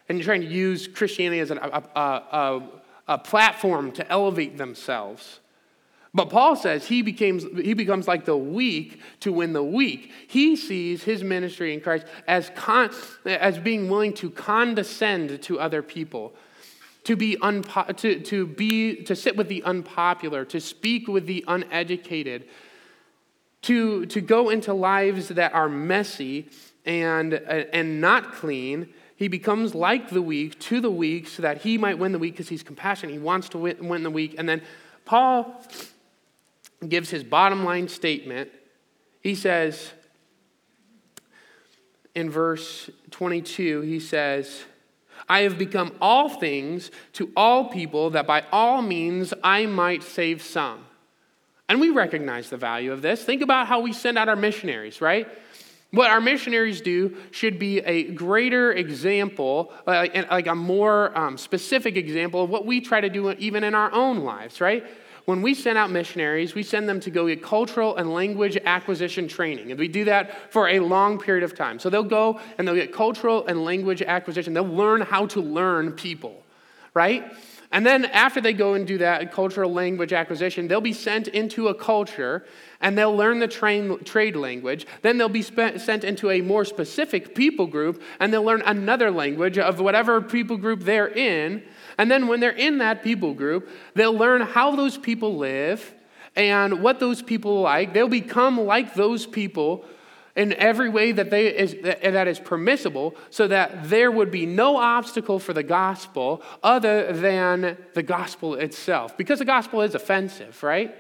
and 0.09 0.23
trying 0.23 0.41
to 0.41 0.47
use 0.47 0.89
Christianity 0.89 1.41
as 1.41 1.51
a, 1.51 1.57
a, 1.57 2.01
a, 2.01 2.63
a 3.09 3.19
platform 3.19 3.93
to 3.93 4.11
elevate 4.11 4.59
themselves. 4.59 5.41
But 6.13 6.31
Paul 6.31 6.55
says 6.55 6.87
he, 6.87 7.03
becomes, 7.03 7.45
he 7.61 7.75
becomes 7.75 8.07
like 8.07 8.25
the 8.25 8.37
weak 8.37 9.01
to 9.21 9.33
win 9.33 9.53
the 9.53 9.65
weak. 9.65 10.13
He 10.29 10.55
sees 10.55 11.03
his 11.03 11.25
ministry 11.25 11.75
in 11.75 11.81
Christ 11.81 12.07
as, 12.29 12.53
con, 12.55 12.91
as 13.27 13.59
being 13.59 13.89
willing 13.89 14.13
to 14.15 14.31
condescend 14.31 15.43
to 15.43 15.59
other 15.59 15.83
people, 15.83 16.33
to, 17.03 17.17
be 17.17 17.37
unpo, 17.37 17.97
to, 17.97 18.21
to, 18.21 18.47
be, 18.47 19.03
to 19.03 19.17
sit 19.17 19.37
with 19.37 19.49
the 19.49 19.65
unpopular, 19.65 20.45
to 20.45 20.61
speak 20.61 21.09
with 21.09 21.27
the 21.27 21.45
uneducated, 21.49 22.47
to, 23.65 24.05
to 24.07 24.21
go 24.21 24.51
into 24.51 24.75
lives 24.75 25.29
that 25.29 25.55
are 25.55 25.69
messy 25.69 26.49
and, 26.85 27.33
and 27.33 28.01
not 28.01 28.33
clean. 28.33 28.89
He 29.17 29.29
becomes 29.29 29.75
like 29.75 30.11
the 30.11 30.21
weak 30.21 30.59
to 30.61 30.81
the 30.81 30.91
weak 30.91 31.27
so 31.27 31.43
that 31.43 31.63
he 31.63 31.79
might 31.79 31.99
win 31.99 32.13
the 32.13 32.19
weak 32.19 32.35
because 32.35 32.49
he's 32.49 32.63
compassionate. 32.63 33.15
He 33.15 33.19
wants 33.19 33.49
to 33.51 33.59
win, 33.59 33.89
win 33.89 34.03
the 34.03 34.11
weak. 34.11 34.35
And 34.37 34.47
then 34.47 34.61
Paul 35.07 35.63
gives 36.87 37.09
his 37.09 37.25
bottom 37.25 37.65
line 37.65 37.89
statement. 37.89 38.51
He 39.23 39.35
says, 39.35 39.93
in 42.15 42.31
verse 42.31 42.91
22, 43.13 43.81
he 43.81 43.99
says, 43.99 44.65
I 45.27 45.41
have 45.41 45.57
become 45.57 45.93
all 46.03 46.29
things 46.29 46.91
to 47.15 47.33
all 47.35 47.71
people 47.71 48.11
that 48.11 48.27
by 48.27 48.45
all 48.53 48.83
means 48.83 49.33
I 49.43 49.65
might 49.65 50.03
save 50.03 50.43
some. 50.43 50.85
And 51.69 51.81
we 51.81 51.91
recognize 51.91 52.51
the 52.51 52.57
value 52.57 52.93
of 52.93 53.03
this. 53.03 53.25
Think 53.25 53.43
about 53.43 53.67
how 53.67 53.81
we 53.81 53.93
send 53.93 54.19
out 54.19 54.29
our 54.29 54.37
missionaries, 54.37 55.01
right? 55.01 55.27
What 55.93 56.11
our 56.11 56.21
missionaries 56.21 56.81
do 56.81 57.17
should 57.31 57.59
be 57.59 57.79
a 57.79 58.11
greater 58.13 58.73
example, 58.73 59.73
like 59.87 60.47
a 60.47 60.55
more 60.55 61.17
um, 61.17 61.39
specific 61.39 61.97
example 61.97 62.43
of 62.43 62.51
what 62.51 62.67
we 62.67 62.81
try 62.81 63.01
to 63.01 63.09
do 63.09 63.31
even 63.33 63.63
in 63.65 63.75
our 63.75 63.93
own 63.93 64.25
lives, 64.25 64.61
right? 64.61 64.85
When 65.25 65.41
we 65.41 65.55
send 65.55 65.79
out 65.79 65.91
missionaries, 65.91 66.55
we 66.55 66.63
send 66.63 66.87
them 66.87 67.01
to 67.01 67.11
go 67.11 67.29
get 67.29 67.43
cultural 67.43 67.97
and 67.97 68.13
language 68.13 68.59
acquisition 68.67 69.27
training. 69.27 69.71
And 69.71 69.81
we 69.81 69.89
do 69.89 70.05
that 70.05 70.53
for 70.53 70.69
a 70.69 70.81
long 70.81 71.19
period 71.19 71.45
of 71.45 71.55
time. 71.55 71.79
So 71.79 71.89
they'll 71.89 72.03
go 72.03 72.41
and 72.59 72.69
they'll 72.69 72.75
get 72.75 72.93
cultural 72.93 73.47
and 73.47 73.65
language 73.65 74.03
acquisition. 74.03 74.53
They'll 74.53 74.65
learn 74.65 75.01
how 75.01 75.27
to 75.27 75.41
learn 75.41 75.93
people, 75.93 76.43
right? 76.93 77.33
And 77.75 77.85
then 77.85 78.05
after 78.05 78.41
they 78.41 78.53
go 78.53 78.75
and 78.75 78.87
do 78.87 78.99
that 78.99 79.33
cultural 79.33 79.73
language 79.73 80.13
acquisition, 80.13 80.69
they'll 80.69 80.81
be 80.81 80.93
sent 80.93 81.27
into 81.27 81.67
a 81.67 81.75
culture 81.75 82.45
and 82.81 82.97
they'll 82.97 83.17
learn 83.17 83.41
the 83.41 83.49
train, 83.49 83.99
trade 84.05 84.37
language. 84.37 84.87
Then 85.03 85.19
they'll 85.19 85.29
be 85.29 85.43
spe- 85.43 85.79
sent 85.79 86.05
into 86.05 86.31
a 86.31 86.41
more 86.41 86.65
specific 86.65 87.35
people 87.35 87.67
group 87.67 88.01
and 88.21 88.33
they'll 88.33 88.45
learn 88.45 88.63
another 88.65 89.11
language 89.11 89.59
of 89.59 89.81
whatever 89.81 90.21
people 90.21 90.57
group 90.57 90.85
they're 90.85 91.09
in. 91.09 91.65
And 91.99 92.09
then 92.09 92.29
when 92.29 92.39
they're 92.39 92.53
in 92.53 92.79
that 92.79 93.03
people 93.03 93.35
group, 93.35 93.69
they'll 93.95 94.17
learn 94.17 94.43
how 94.43 94.77
those 94.77 94.97
people 94.97 95.37
live 95.37 95.97
and 96.37 96.81
what 96.81 97.01
those 97.01 97.23
people 97.23 97.61
like. 97.61 97.93
They'll 97.93 98.07
become 98.07 98.61
like 98.61 98.95
those 98.95 99.27
people 99.27 99.85
in 100.37 100.53
every 100.55 100.89
way 100.89 101.13
that, 101.13 101.31
they 101.31 101.47
is, 101.47 101.77
that 101.83 102.27
is 102.27 102.41
permissible 102.41 103.15
so 103.31 103.47
that 103.47 103.89
there 103.89 104.11
would 104.11 104.31
be 104.31 104.47
no 104.47 104.77
obstacle 104.77 105.39
for 105.39 105.53
the 105.53 105.63
gospel 105.63 106.43
other 106.63 107.13
than 107.13 107.77
the 107.95 108.03
gospel 108.03 108.55
itself. 108.55 109.17
Because 109.17 109.39
the 109.39 109.45
gospel 109.45 109.83
is 109.83 109.95
offensive, 109.95 110.63
right? 110.63 110.95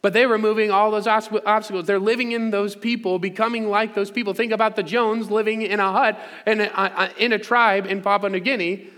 But 0.00 0.12
they're 0.12 0.28
removing 0.28 0.70
all 0.70 0.90
those 0.90 1.06
obstacles. 1.06 1.86
They're 1.86 1.98
living 1.98 2.32
in 2.32 2.50
those 2.50 2.76
people, 2.76 3.18
becoming 3.18 3.68
like 3.68 3.94
those 3.94 4.10
people. 4.10 4.32
Think 4.32 4.52
about 4.52 4.76
the 4.76 4.82
Jones 4.82 5.30
living 5.30 5.62
in 5.62 5.80
a 5.80 5.92
hut 5.92 6.20
in 6.46 6.60
a, 6.60 7.10
in 7.18 7.32
a 7.32 7.38
tribe 7.38 7.86
in 7.86 8.02
Papua 8.02 8.30
New 8.30 8.40
Guinea 8.40 8.88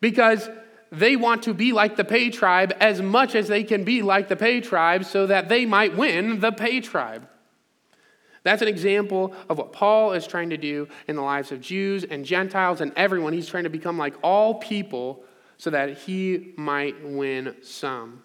because 0.00 0.48
they 0.92 1.16
want 1.16 1.42
to 1.44 1.54
be 1.54 1.72
like 1.72 1.96
the 1.96 2.04
Pei 2.04 2.30
tribe 2.30 2.74
as 2.80 3.00
much 3.02 3.34
as 3.34 3.48
they 3.48 3.64
can 3.64 3.84
be 3.84 4.02
like 4.02 4.28
the 4.28 4.36
Pei 4.36 4.60
tribe 4.60 5.04
so 5.04 5.26
that 5.26 5.48
they 5.48 5.66
might 5.66 5.96
win 5.96 6.40
the 6.40 6.52
Pei 6.52 6.80
tribe. 6.80 7.26
That's 8.46 8.62
an 8.62 8.68
example 8.68 9.34
of 9.48 9.58
what 9.58 9.72
Paul 9.72 10.12
is 10.12 10.24
trying 10.24 10.50
to 10.50 10.56
do 10.56 10.86
in 11.08 11.16
the 11.16 11.22
lives 11.22 11.50
of 11.50 11.60
Jews 11.60 12.04
and 12.04 12.24
Gentiles 12.24 12.80
and 12.80 12.92
everyone. 12.94 13.32
He's 13.32 13.48
trying 13.48 13.64
to 13.64 13.70
become 13.70 13.98
like 13.98 14.14
all 14.22 14.54
people 14.54 15.24
so 15.58 15.70
that 15.70 15.98
he 15.98 16.52
might 16.56 17.04
win 17.04 17.56
some. 17.62 18.22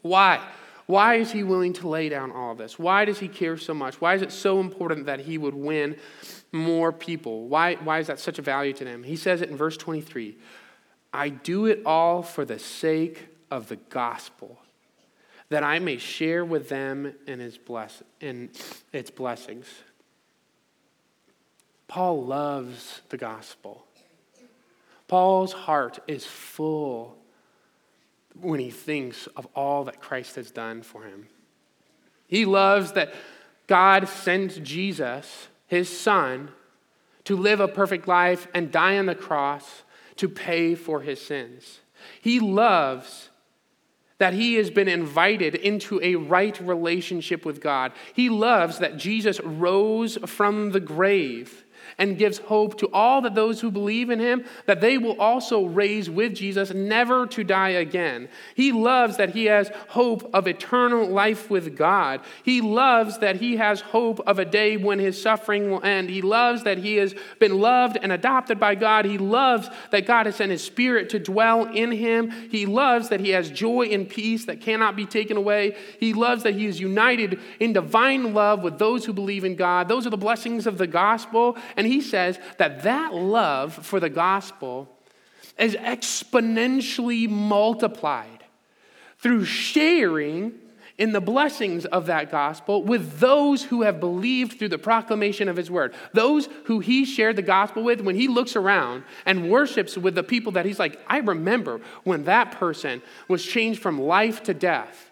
Why? 0.00 0.40
Why 0.86 1.16
is 1.16 1.30
he 1.30 1.42
willing 1.42 1.74
to 1.74 1.88
lay 1.88 2.08
down 2.08 2.32
all 2.32 2.52
of 2.52 2.56
this? 2.56 2.78
Why 2.78 3.04
does 3.04 3.18
he 3.18 3.28
care 3.28 3.58
so 3.58 3.74
much? 3.74 4.00
Why 4.00 4.14
is 4.14 4.22
it 4.22 4.32
so 4.32 4.58
important 4.58 5.04
that 5.04 5.20
he 5.20 5.36
would 5.36 5.54
win 5.54 5.96
more 6.50 6.90
people? 6.90 7.46
Why, 7.46 7.74
why 7.74 7.98
is 7.98 8.06
that 8.06 8.18
such 8.18 8.38
a 8.38 8.42
value 8.42 8.72
to 8.72 8.86
him? 8.86 9.02
He 9.02 9.16
says 9.16 9.42
it 9.42 9.50
in 9.50 9.56
verse 9.58 9.76
23 9.76 10.38
I 11.12 11.28
do 11.28 11.66
it 11.66 11.82
all 11.84 12.22
for 12.22 12.46
the 12.46 12.58
sake 12.58 13.28
of 13.50 13.68
the 13.68 13.76
gospel 13.76 14.63
that 15.50 15.62
I 15.62 15.78
may 15.78 15.98
share 15.98 16.44
with 16.44 16.68
them 16.68 17.14
in, 17.26 17.38
his 17.38 17.58
bless, 17.58 18.02
in 18.20 18.50
its 18.92 19.10
blessings. 19.10 19.66
Paul 21.86 22.24
loves 22.24 23.02
the 23.10 23.16
gospel. 23.16 23.86
Paul's 25.06 25.52
heart 25.52 25.98
is 26.08 26.24
full 26.24 27.16
when 28.40 28.58
he 28.58 28.70
thinks 28.70 29.26
of 29.36 29.46
all 29.54 29.84
that 29.84 30.00
Christ 30.00 30.36
has 30.36 30.50
done 30.50 30.82
for 30.82 31.04
him. 31.04 31.28
He 32.26 32.44
loves 32.46 32.92
that 32.92 33.14
God 33.66 34.08
sent 34.08 34.62
Jesus, 34.64 35.48
his 35.66 35.88
son, 35.88 36.50
to 37.24 37.36
live 37.36 37.60
a 37.60 37.68
perfect 37.68 38.08
life 38.08 38.48
and 38.54 38.72
die 38.72 38.98
on 38.98 39.06
the 39.06 39.14
cross 39.14 39.82
to 40.16 40.28
pay 40.28 40.74
for 40.74 41.00
his 41.00 41.20
sins. 41.20 41.80
He 42.20 42.40
loves 42.40 43.30
that 44.18 44.34
he 44.34 44.54
has 44.54 44.70
been 44.70 44.88
invited 44.88 45.54
into 45.54 46.00
a 46.02 46.14
right 46.14 46.58
relationship 46.60 47.44
with 47.44 47.60
God. 47.60 47.92
He 48.12 48.28
loves 48.28 48.78
that 48.78 48.96
Jesus 48.96 49.40
rose 49.40 50.16
from 50.26 50.70
the 50.70 50.80
grave 50.80 51.64
and 51.98 52.18
gives 52.18 52.38
hope 52.38 52.78
to 52.78 52.88
all 52.92 53.20
that 53.22 53.34
those 53.34 53.60
who 53.60 53.70
believe 53.70 54.10
in 54.10 54.18
him 54.18 54.44
that 54.66 54.80
they 54.80 54.98
will 54.98 55.20
also 55.20 55.64
raise 55.64 56.10
with 56.10 56.34
Jesus 56.34 56.72
never 56.72 57.26
to 57.28 57.44
die 57.44 57.70
again. 57.70 58.28
He 58.54 58.72
loves 58.72 59.16
that 59.16 59.30
he 59.30 59.46
has 59.46 59.70
hope 59.88 60.28
of 60.34 60.46
eternal 60.46 61.06
life 61.08 61.50
with 61.50 61.76
God. 61.76 62.20
He 62.42 62.60
loves 62.60 63.18
that 63.18 63.36
he 63.36 63.56
has 63.56 63.80
hope 63.80 64.20
of 64.26 64.38
a 64.38 64.44
day 64.44 64.76
when 64.76 64.98
his 64.98 65.20
suffering 65.20 65.70
will 65.70 65.84
end. 65.84 66.10
He 66.10 66.22
loves 66.22 66.64
that 66.64 66.78
he 66.78 66.96
has 66.96 67.14
been 67.38 67.58
loved 67.58 67.98
and 68.00 68.12
adopted 68.12 68.58
by 68.58 68.74
God. 68.74 69.04
He 69.04 69.18
loves 69.18 69.68
that 69.90 70.06
God 70.06 70.26
has 70.26 70.36
sent 70.36 70.50
his 70.50 70.62
spirit 70.62 71.10
to 71.10 71.18
dwell 71.18 71.64
in 71.64 71.92
him. 71.92 72.30
He 72.30 72.66
loves 72.66 73.08
that 73.08 73.20
he 73.20 73.30
has 73.30 73.50
joy 73.50 73.86
and 73.86 74.08
peace 74.08 74.44
that 74.46 74.60
cannot 74.60 74.96
be 74.96 75.06
taken 75.06 75.36
away. 75.36 75.76
He 75.98 76.12
loves 76.12 76.42
that 76.42 76.54
he 76.54 76.66
is 76.66 76.80
united 76.80 77.40
in 77.60 77.72
divine 77.72 78.34
love 78.34 78.62
with 78.62 78.78
those 78.78 79.04
who 79.04 79.12
believe 79.12 79.44
in 79.44 79.56
God. 79.56 79.88
Those 79.88 80.06
are 80.06 80.10
the 80.10 80.16
blessings 80.16 80.66
of 80.66 80.78
the 80.78 80.86
gospel. 80.86 81.56
And 81.76 81.83
he 81.86 82.00
says 82.00 82.38
that 82.58 82.82
that 82.82 83.14
love 83.14 83.72
for 83.72 84.00
the 84.00 84.10
gospel 84.10 84.88
is 85.58 85.74
exponentially 85.76 87.28
multiplied 87.28 88.44
through 89.18 89.44
sharing 89.44 90.52
in 90.96 91.12
the 91.12 91.20
blessings 91.20 91.86
of 91.86 92.06
that 92.06 92.30
gospel 92.30 92.82
with 92.82 93.18
those 93.18 93.64
who 93.64 93.82
have 93.82 93.98
believed 93.98 94.58
through 94.58 94.68
the 94.68 94.78
proclamation 94.78 95.48
of 95.48 95.56
his 95.56 95.70
word. 95.70 95.92
Those 96.12 96.48
who 96.64 96.78
he 96.78 97.04
shared 97.04 97.36
the 97.36 97.42
gospel 97.42 97.82
with, 97.82 98.00
when 98.00 98.14
he 98.14 98.28
looks 98.28 98.54
around 98.54 99.02
and 99.26 99.50
worships 99.50 99.98
with 99.98 100.14
the 100.14 100.22
people 100.22 100.52
that 100.52 100.66
he's 100.66 100.78
like, 100.78 101.00
I 101.08 101.18
remember 101.18 101.80
when 102.04 102.24
that 102.24 102.52
person 102.52 103.02
was 103.28 103.44
changed 103.44 103.82
from 103.82 104.00
life 104.00 104.44
to 104.44 104.54
death. 104.54 105.10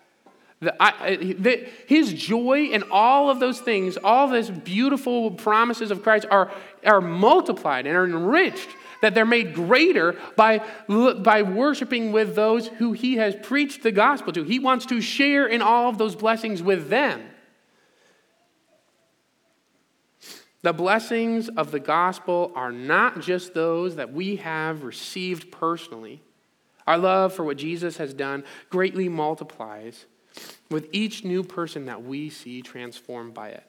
The, 0.62 0.80
I, 0.80 1.16
the, 1.16 1.68
his 1.88 2.12
joy 2.12 2.70
and 2.72 2.84
all 2.92 3.28
of 3.28 3.40
those 3.40 3.58
things, 3.58 3.98
all 4.02 4.28
those 4.28 4.48
beautiful 4.48 5.32
promises 5.32 5.90
of 5.90 6.04
Christ 6.04 6.24
are, 6.30 6.52
are 6.86 7.00
multiplied 7.00 7.84
and 7.84 7.96
are 7.96 8.04
enriched, 8.04 8.68
that 9.00 9.12
they're 9.12 9.26
made 9.26 9.54
greater 9.54 10.16
by, 10.36 10.64
by 10.88 11.42
worshiping 11.42 12.12
with 12.12 12.36
those 12.36 12.68
who 12.68 12.92
he 12.92 13.16
has 13.16 13.34
preached 13.42 13.82
the 13.82 13.90
gospel 13.90 14.32
to. 14.34 14.44
He 14.44 14.60
wants 14.60 14.86
to 14.86 15.00
share 15.00 15.48
in 15.48 15.62
all 15.62 15.88
of 15.88 15.98
those 15.98 16.14
blessings 16.14 16.62
with 16.62 16.88
them. 16.88 17.20
The 20.62 20.72
blessings 20.72 21.48
of 21.48 21.72
the 21.72 21.80
gospel 21.80 22.52
are 22.54 22.70
not 22.70 23.20
just 23.20 23.52
those 23.52 23.96
that 23.96 24.12
we 24.12 24.36
have 24.36 24.84
received 24.84 25.50
personally. 25.50 26.22
Our 26.86 26.98
love 26.98 27.34
for 27.34 27.44
what 27.44 27.56
Jesus 27.56 27.96
has 27.96 28.14
done 28.14 28.44
greatly 28.70 29.08
multiplies 29.08 30.06
with 30.70 30.88
each 30.92 31.24
new 31.24 31.42
person 31.42 31.86
that 31.86 32.02
we 32.02 32.30
see 32.30 32.62
transformed 32.62 33.34
by 33.34 33.48
it. 33.48 33.64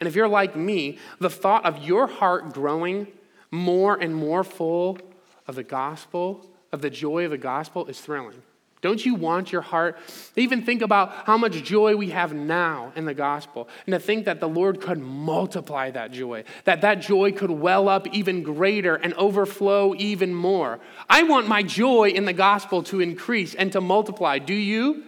And 0.00 0.08
if 0.08 0.14
you're 0.14 0.28
like 0.28 0.56
me, 0.56 0.98
the 1.20 1.30
thought 1.30 1.64
of 1.64 1.84
your 1.84 2.06
heart 2.06 2.52
growing 2.52 3.06
more 3.50 3.94
and 3.96 4.14
more 4.14 4.44
full 4.44 4.98
of 5.46 5.54
the 5.54 5.62
gospel, 5.62 6.44
of 6.72 6.82
the 6.82 6.90
joy 6.90 7.24
of 7.24 7.30
the 7.30 7.38
gospel, 7.38 7.86
is 7.86 8.00
thrilling. 8.00 8.42
Don't 8.80 9.06
you 9.06 9.14
want 9.14 9.50
your 9.50 9.62
heart? 9.62 9.96
Even 10.36 10.62
think 10.62 10.82
about 10.82 11.10
how 11.24 11.38
much 11.38 11.52
joy 11.64 11.96
we 11.96 12.10
have 12.10 12.34
now 12.34 12.92
in 12.96 13.06
the 13.06 13.14
gospel, 13.14 13.66
and 13.86 13.94
to 13.94 13.98
think 13.98 14.26
that 14.26 14.40
the 14.40 14.48
Lord 14.48 14.82
could 14.82 14.98
multiply 14.98 15.90
that 15.92 16.12
joy, 16.12 16.44
that 16.64 16.82
that 16.82 16.96
joy 16.96 17.32
could 17.32 17.50
well 17.50 17.88
up 17.88 18.06
even 18.08 18.42
greater 18.42 18.96
and 18.96 19.14
overflow 19.14 19.94
even 19.96 20.34
more. 20.34 20.80
I 21.08 21.22
want 21.22 21.48
my 21.48 21.62
joy 21.62 22.10
in 22.10 22.26
the 22.26 22.34
gospel 22.34 22.82
to 22.84 23.00
increase 23.00 23.54
and 23.54 23.72
to 23.72 23.80
multiply. 23.80 24.38
Do 24.38 24.52
you? 24.52 25.04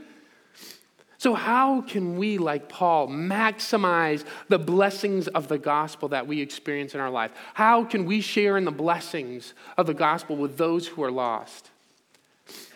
So, 1.19 1.35
how 1.35 1.81
can 1.81 2.19
we, 2.19 2.37
like 2.37 2.69
Paul, 2.69 3.09
maximize 3.09 4.25
the 4.49 4.59
blessings 4.59 5.29
of 5.29 5.49
the 5.49 5.59
gospel 5.59 6.09
that 6.11 6.27
we 6.27 6.41
experience 6.41 6.95
in 6.95 7.01
our 7.01 7.11
life? 7.11 7.33
How 7.55 7.85
can 7.85 8.05
we 8.05 8.21
share 8.21 8.59
in 8.59 8.65
the 8.65 8.71
blessings 8.71 9.55
of 9.79 9.87
the 9.87 9.95
gospel 9.95 10.37
with 10.37 10.59
those 10.59 10.87
who 10.87 11.03
are 11.03 11.11
lost? 11.11 11.71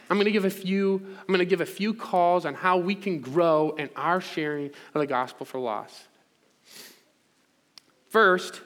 I'm 0.09 0.17
going 0.17 0.25
to 0.25 0.33
give 0.33 0.47
a 0.47 0.51
few, 0.51 1.01
I'm 1.21 1.27
going 1.27 1.39
to 1.39 1.45
give 1.45 1.61
a 1.61 1.67
few 1.67 1.95
calls 1.95 2.45
on 2.45 2.55
how 2.55 2.79
we 2.79 2.95
can 2.95 3.21
grow 3.21 3.71
in 3.79 3.91
our 3.95 4.21
sharing 4.21 4.71
of 4.95 5.01
the 5.01 5.07
gospel 5.07 5.47
for 5.47 5.61
lost. 5.61 6.09
First, 8.09 8.63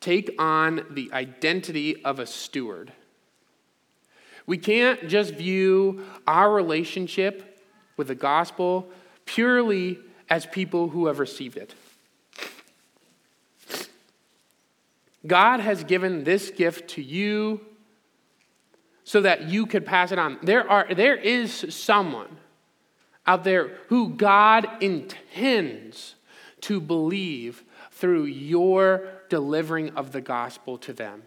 take 0.00 0.34
on 0.38 0.84
the 0.90 1.12
identity 1.12 2.02
of 2.04 2.18
a 2.18 2.26
steward. 2.26 2.92
We 4.46 4.58
can't 4.58 5.08
just 5.08 5.34
view 5.34 6.04
our 6.26 6.50
relationship 6.52 7.53
with 7.96 8.08
the 8.08 8.14
gospel 8.14 8.88
purely 9.24 9.98
as 10.28 10.46
people 10.46 10.88
who 10.88 11.06
have 11.06 11.18
received 11.18 11.56
it. 11.56 11.74
God 15.26 15.60
has 15.60 15.84
given 15.84 16.24
this 16.24 16.50
gift 16.50 16.88
to 16.90 17.02
you 17.02 17.60
so 19.04 19.20
that 19.20 19.48
you 19.48 19.66
could 19.66 19.86
pass 19.86 20.12
it 20.12 20.18
on. 20.18 20.38
There, 20.42 20.68
are, 20.68 20.92
there 20.94 21.16
is 21.16 21.74
someone 21.74 22.36
out 23.26 23.44
there 23.44 23.78
who 23.88 24.10
God 24.10 24.68
intends 24.82 26.14
to 26.62 26.80
believe 26.80 27.64
through 27.90 28.24
your 28.24 29.08
delivering 29.28 29.90
of 29.90 30.12
the 30.12 30.20
gospel 30.20 30.76
to 30.78 30.92
them. 30.92 31.22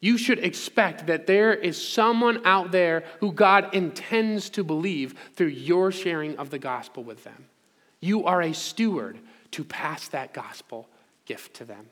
You 0.00 0.18
should 0.18 0.38
expect 0.38 1.06
that 1.06 1.26
there 1.26 1.54
is 1.54 1.82
someone 1.82 2.44
out 2.44 2.70
there 2.70 3.04
who 3.20 3.32
God 3.32 3.74
intends 3.74 4.50
to 4.50 4.62
believe 4.62 5.14
through 5.34 5.48
your 5.48 5.90
sharing 5.90 6.36
of 6.36 6.50
the 6.50 6.58
gospel 6.58 7.02
with 7.02 7.24
them. 7.24 7.46
You 8.00 8.24
are 8.26 8.42
a 8.42 8.52
steward 8.52 9.18
to 9.52 9.64
pass 9.64 10.08
that 10.08 10.34
gospel 10.34 10.88
gift 11.24 11.54
to 11.54 11.64
them. 11.64 11.86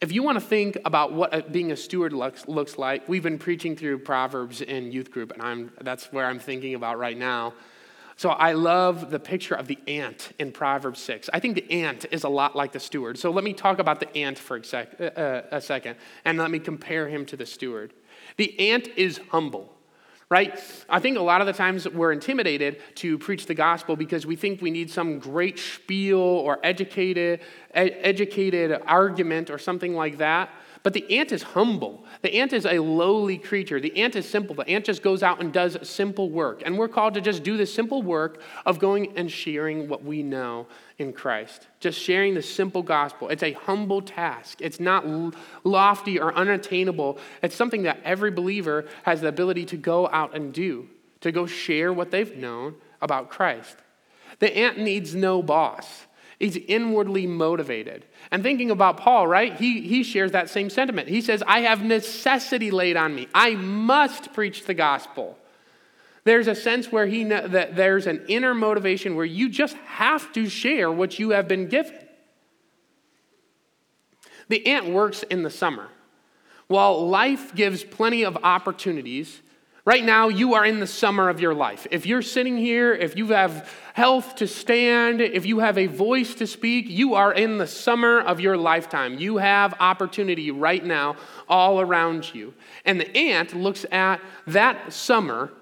if 0.00 0.12
you 0.12 0.22
want 0.22 0.36
to 0.36 0.44
think 0.44 0.76
about 0.84 1.12
what 1.12 1.50
being 1.52 1.72
a 1.72 1.76
steward 1.76 2.12
looks, 2.12 2.46
looks 2.46 2.76
like, 2.76 3.08
we've 3.08 3.22
been 3.22 3.38
preaching 3.38 3.74
through 3.76 3.98
Proverbs 3.98 4.60
in 4.60 4.92
youth 4.92 5.10
group, 5.10 5.32
and 5.32 5.40
I'm, 5.40 5.72
that's 5.80 6.12
where 6.12 6.26
I'm 6.26 6.38
thinking 6.38 6.74
about 6.74 6.98
right 6.98 7.16
now. 7.16 7.54
So 8.16 8.30
I 8.30 8.52
love 8.52 9.10
the 9.10 9.18
picture 9.18 9.54
of 9.54 9.66
the 9.66 9.78
ant 9.88 10.32
in 10.38 10.52
Proverbs 10.52 11.00
6. 11.00 11.30
I 11.32 11.40
think 11.40 11.56
the 11.56 11.70
ant 11.70 12.06
is 12.10 12.24
a 12.24 12.28
lot 12.28 12.54
like 12.54 12.72
the 12.72 12.80
steward. 12.80 13.18
So 13.18 13.30
let 13.30 13.44
me 13.44 13.52
talk 13.52 13.78
about 13.78 14.00
the 14.00 14.16
ant 14.16 14.38
for 14.38 14.56
a, 14.56 14.64
sec, 14.64 15.00
uh, 15.00 15.04
uh 15.04 15.42
a 15.50 15.60
second, 15.60 15.96
and 16.24 16.38
let 16.38 16.50
me 16.50 16.58
compare 16.58 17.08
him 17.08 17.26
to 17.26 17.36
the 17.36 17.46
steward. 17.46 17.92
The 18.36 18.70
ant 18.70 18.88
is 18.96 19.20
humble 19.30 19.74
right? 20.30 20.58
I 20.88 21.00
think 21.00 21.16
a 21.16 21.22
lot 21.22 21.40
of 21.40 21.46
the 21.46 21.52
times 21.52 21.88
we're 21.88 22.10
intimidated 22.10 22.80
to 22.96 23.18
preach 23.18 23.46
the 23.46 23.54
gospel 23.54 23.94
because 23.94 24.26
we 24.26 24.36
think 24.36 24.62
we 24.62 24.70
need 24.70 24.90
some 24.90 25.18
great 25.18 25.58
spiel 25.58 26.18
or 26.18 26.58
educated, 26.64 27.40
ed- 27.72 27.96
educated 28.00 28.82
argument 28.86 29.50
or 29.50 29.58
something 29.58 29.94
like 29.94 30.18
that. 30.18 30.50
But 30.84 30.92
the 30.92 31.18
ant 31.18 31.32
is 31.32 31.42
humble. 31.42 32.04
The 32.20 32.34
ant 32.34 32.52
is 32.52 32.66
a 32.66 32.78
lowly 32.78 33.38
creature. 33.38 33.80
The 33.80 33.96
ant 33.96 34.16
is 34.16 34.28
simple. 34.28 34.54
The 34.54 34.68
ant 34.68 34.84
just 34.84 35.02
goes 35.02 35.22
out 35.22 35.40
and 35.40 35.50
does 35.50 35.78
simple 35.88 36.28
work. 36.30 36.62
And 36.62 36.76
we're 36.76 36.88
called 36.88 37.14
to 37.14 37.22
just 37.22 37.42
do 37.42 37.56
the 37.56 37.64
simple 37.64 38.02
work 38.02 38.42
of 38.66 38.78
going 38.78 39.16
and 39.16 39.32
sharing 39.32 39.88
what 39.88 40.04
we 40.04 40.22
know 40.22 40.66
in 40.98 41.14
Christ. 41.14 41.68
Just 41.80 41.98
sharing 41.98 42.34
the 42.34 42.42
simple 42.42 42.82
gospel. 42.82 43.30
It's 43.30 43.42
a 43.42 43.52
humble 43.52 44.02
task. 44.02 44.58
It's 44.60 44.78
not 44.78 45.06
lofty 45.64 46.20
or 46.20 46.34
unattainable. 46.34 47.18
It's 47.42 47.56
something 47.56 47.84
that 47.84 48.00
every 48.04 48.30
believer 48.30 48.84
has 49.04 49.22
the 49.22 49.28
ability 49.28 49.64
to 49.66 49.78
go 49.78 50.06
out 50.08 50.36
and 50.36 50.52
do, 50.52 50.86
to 51.22 51.32
go 51.32 51.46
share 51.46 51.94
what 51.94 52.10
they've 52.10 52.36
known 52.36 52.74
about 53.00 53.30
Christ. 53.30 53.78
The 54.38 54.54
ant 54.54 54.78
needs 54.78 55.14
no 55.14 55.42
boss. 55.42 56.06
He's 56.44 56.58
inwardly 56.68 57.26
motivated. 57.26 58.04
And 58.30 58.42
thinking 58.42 58.70
about 58.70 58.98
Paul, 58.98 59.26
right? 59.26 59.56
He, 59.56 59.80
he 59.80 60.02
shares 60.02 60.32
that 60.32 60.50
same 60.50 60.68
sentiment. 60.68 61.08
He 61.08 61.22
says, 61.22 61.42
I 61.46 61.60
have 61.60 61.82
necessity 61.82 62.70
laid 62.70 62.98
on 62.98 63.14
me. 63.14 63.28
I 63.34 63.54
must 63.54 64.34
preach 64.34 64.66
the 64.66 64.74
gospel. 64.74 65.38
There's 66.24 66.46
a 66.46 66.54
sense 66.54 66.92
where 66.92 67.06
he 67.06 67.24
that 67.24 67.76
there's 67.76 68.06
an 68.06 68.26
inner 68.28 68.52
motivation 68.52 69.16
where 69.16 69.24
you 69.24 69.48
just 69.48 69.74
have 69.86 70.34
to 70.34 70.50
share 70.50 70.92
what 70.92 71.18
you 71.18 71.30
have 71.30 71.48
been 71.48 71.66
given. 71.66 71.94
The 74.48 74.66
ant 74.66 74.90
works 74.90 75.22
in 75.22 75.44
the 75.44 75.50
summer. 75.50 75.88
While 76.66 77.08
life 77.08 77.54
gives 77.54 77.84
plenty 77.84 78.22
of 78.22 78.36
opportunities, 78.42 79.40
Right 79.86 80.02
now, 80.02 80.28
you 80.28 80.54
are 80.54 80.64
in 80.64 80.80
the 80.80 80.86
summer 80.86 81.28
of 81.28 81.40
your 81.40 81.52
life. 81.52 81.86
If 81.90 82.06
you're 82.06 82.22
sitting 82.22 82.56
here, 82.56 82.94
if 82.94 83.18
you 83.18 83.28
have 83.28 83.70
health 83.92 84.36
to 84.36 84.46
stand, 84.46 85.20
if 85.20 85.44
you 85.44 85.58
have 85.58 85.76
a 85.76 85.88
voice 85.88 86.34
to 86.36 86.46
speak, 86.46 86.88
you 86.88 87.12
are 87.12 87.34
in 87.34 87.58
the 87.58 87.66
summer 87.66 88.18
of 88.20 88.40
your 88.40 88.56
lifetime. 88.56 89.18
You 89.18 89.36
have 89.36 89.74
opportunity 89.80 90.50
right 90.50 90.82
now 90.82 91.16
all 91.50 91.82
around 91.82 92.34
you. 92.34 92.54
And 92.86 92.98
the 92.98 93.14
ant 93.14 93.54
looks 93.54 93.84
at 93.92 94.22
that 94.46 94.90
summer 94.90 95.52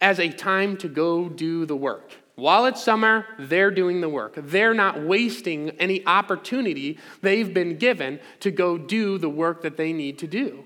as 0.00 0.18
a 0.18 0.30
time 0.30 0.78
to 0.78 0.88
go 0.88 1.28
do 1.28 1.66
the 1.66 1.76
work. 1.76 2.10
While 2.36 2.64
it's 2.64 2.82
summer, 2.82 3.26
they're 3.38 3.70
doing 3.70 4.00
the 4.00 4.08
work. 4.08 4.32
They're 4.34 4.72
not 4.72 5.02
wasting 5.02 5.70
any 5.78 6.04
opportunity 6.06 6.98
they've 7.20 7.52
been 7.52 7.76
given 7.76 8.18
to 8.40 8.50
go 8.50 8.78
do 8.78 9.18
the 9.18 9.28
work 9.28 9.60
that 9.60 9.76
they 9.76 9.92
need 9.92 10.18
to 10.20 10.26
do. 10.26 10.64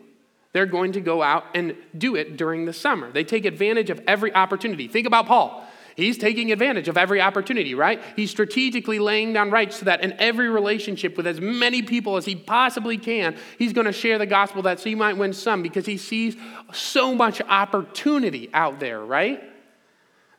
They're 0.56 0.64
going 0.64 0.92
to 0.92 1.02
go 1.02 1.22
out 1.22 1.44
and 1.54 1.76
do 1.98 2.16
it 2.16 2.38
during 2.38 2.64
the 2.64 2.72
summer. 2.72 3.12
They 3.12 3.24
take 3.24 3.44
advantage 3.44 3.90
of 3.90 4.00
every 4.06 4.34
opportunity. 4.34 4.88
Think 4.88 5.06
about 5.06 5.26
Paul. 5.26 5.62
He's 5.96 6.16
taking 6.16 6.50
advantage 6.50 6.88
of 6.88 6.96
every 6.96 7.20
opportunity, 7.20 7.74
right? 7.74 8.02
He's 8.16 8.30
strategically 8.30 8.98
laying 8.98 9.34
down 9.34 9.50
rights 9.50 9.80
so 9.80 9.84
that 9.84 10.00
in 10.00 10.14
every 10.14 10.48
relationship 10.48 11.18
with 11.18 11.26
as 11.26 11.42
many 11.42 11.82
people 11.82 12.16
as 12.16 12.24
he 12.24 12.34
possibly 12.34 12.96
can, 12.96 13.36
he's 13.58 13.74
going 13.74 13.84
to 13.84 13.92
share 13.92 14.16
the 14.16 14.24
gospel 14.24 14.62
that 14.62 14.80
so 14.80 14.88
he 14.88 14.94
might 14.94 15.18
win 15.18 15.34
some 15.34 15.62
because 15.62 15.84
he 15.84 15.98
sees 15.98 16.38
so 16.72 17.14
much 17.14 17.42
opportunity 17.42 18.48
out 18.54 18.80
there, 18.80 19.04
right? 19.04 19.44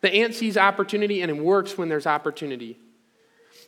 The 0.02 0.12
ant 0.12 0.34
sees 0.34 0.58
opportunity 0.58 1.22
and 1.22 1.30
it 1.30 1.38
works 1.38 1.78
when 1.78 1.90
there's 1.90 2.08
opportunity. 2.08 2.80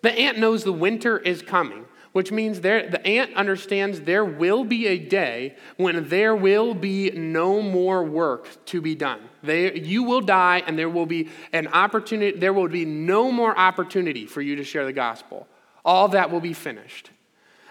The 0.01 0.11
ant 0.11 0.39
knows 0.39 0.63
the 0.63 0.73
winter 0.73 1.19
is 1.19 1.43
coming 1.43 1.85
which 2.11 2.31
means 2.31 2.61
the 2.61 3.05
ant 3.05 3.33
understands 3.35 4.01
there 4.01 4.25
will 4.25 4.63
be 4.63 4.87
a 4.87 4.97
day 4.97 5.55
when 5.77 6.09
there 6.09 6.35
will 6.35 6.73
be 6.73 7.11
no 7.11 7.61
more 7.61 8.03
work 8.03 8.65
to 8.65 8.81
be 8.81 8.95
done. 8.95 9.21
They, 9.43 9.79
you 9.79 10.03
will 10.03 10.21
die, 10.21 10.63
and 10.65 10.77
there 10.77 10.89
will 10.89 11.05
be 11.05 11.29
an 11.53 11.67
opportunity, 11.67 12.37
there 12.37 12.53
will 12.53 12.67
be 12.67 12.85
no 12.85 13.31
more 13.31 13.57
opportunity 13.57 14.25
for 14.25 14.41
you 14.41 14.55
to 14.55 14.63
share 14.63 14.85
the 14.85 14.93
gospel. 14.93 15.47
All 15.85 16.07
that 16.09 16.31
will 16.31 16.41
be 16.41 16.53
finished. 16.53 17.11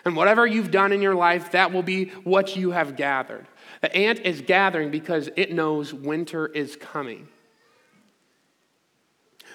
And 0.05 0.17
whatever 0.17 0.47
you've 0.47 0.71
done 0.71 0.93
in 0.93 1.03
your 1.03 1.15
life, 1.15 1.53
that 1.53 1.73
will 1.73 1.83
be 1.83 2.07
what 2.25 2.57
you 2.57 2.71
have 2.71 2.97
gathered. 2.97 3.47
The 3.83 3.95
ant 3.95 4.21
is 4.21 4.41
gathering 4.41 4.91
because 4.91 5.29
it 5.37 5.53
knows 5.53 5.93
winter 5.93 6.47
is 6.47 6.77
coming. 6.77 7.29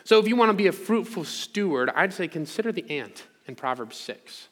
So, 0.04 0.20
if 0.20 0.28
you 0.28 0.36
want 0.36 0.50
to 0.50 0.58
be 0.58 0.68
a 0.68 0.74
fruitful 0.74 1.24
steward, 1.24 1.90
I'd 1.96 2.14
say 2.14 2.28
consider 2.28 2.74
the 2.74 2.90
ant 2.90 3.24
in 3.48 3.56
Proverbs 3.56 3.96
6. 3.98 4.50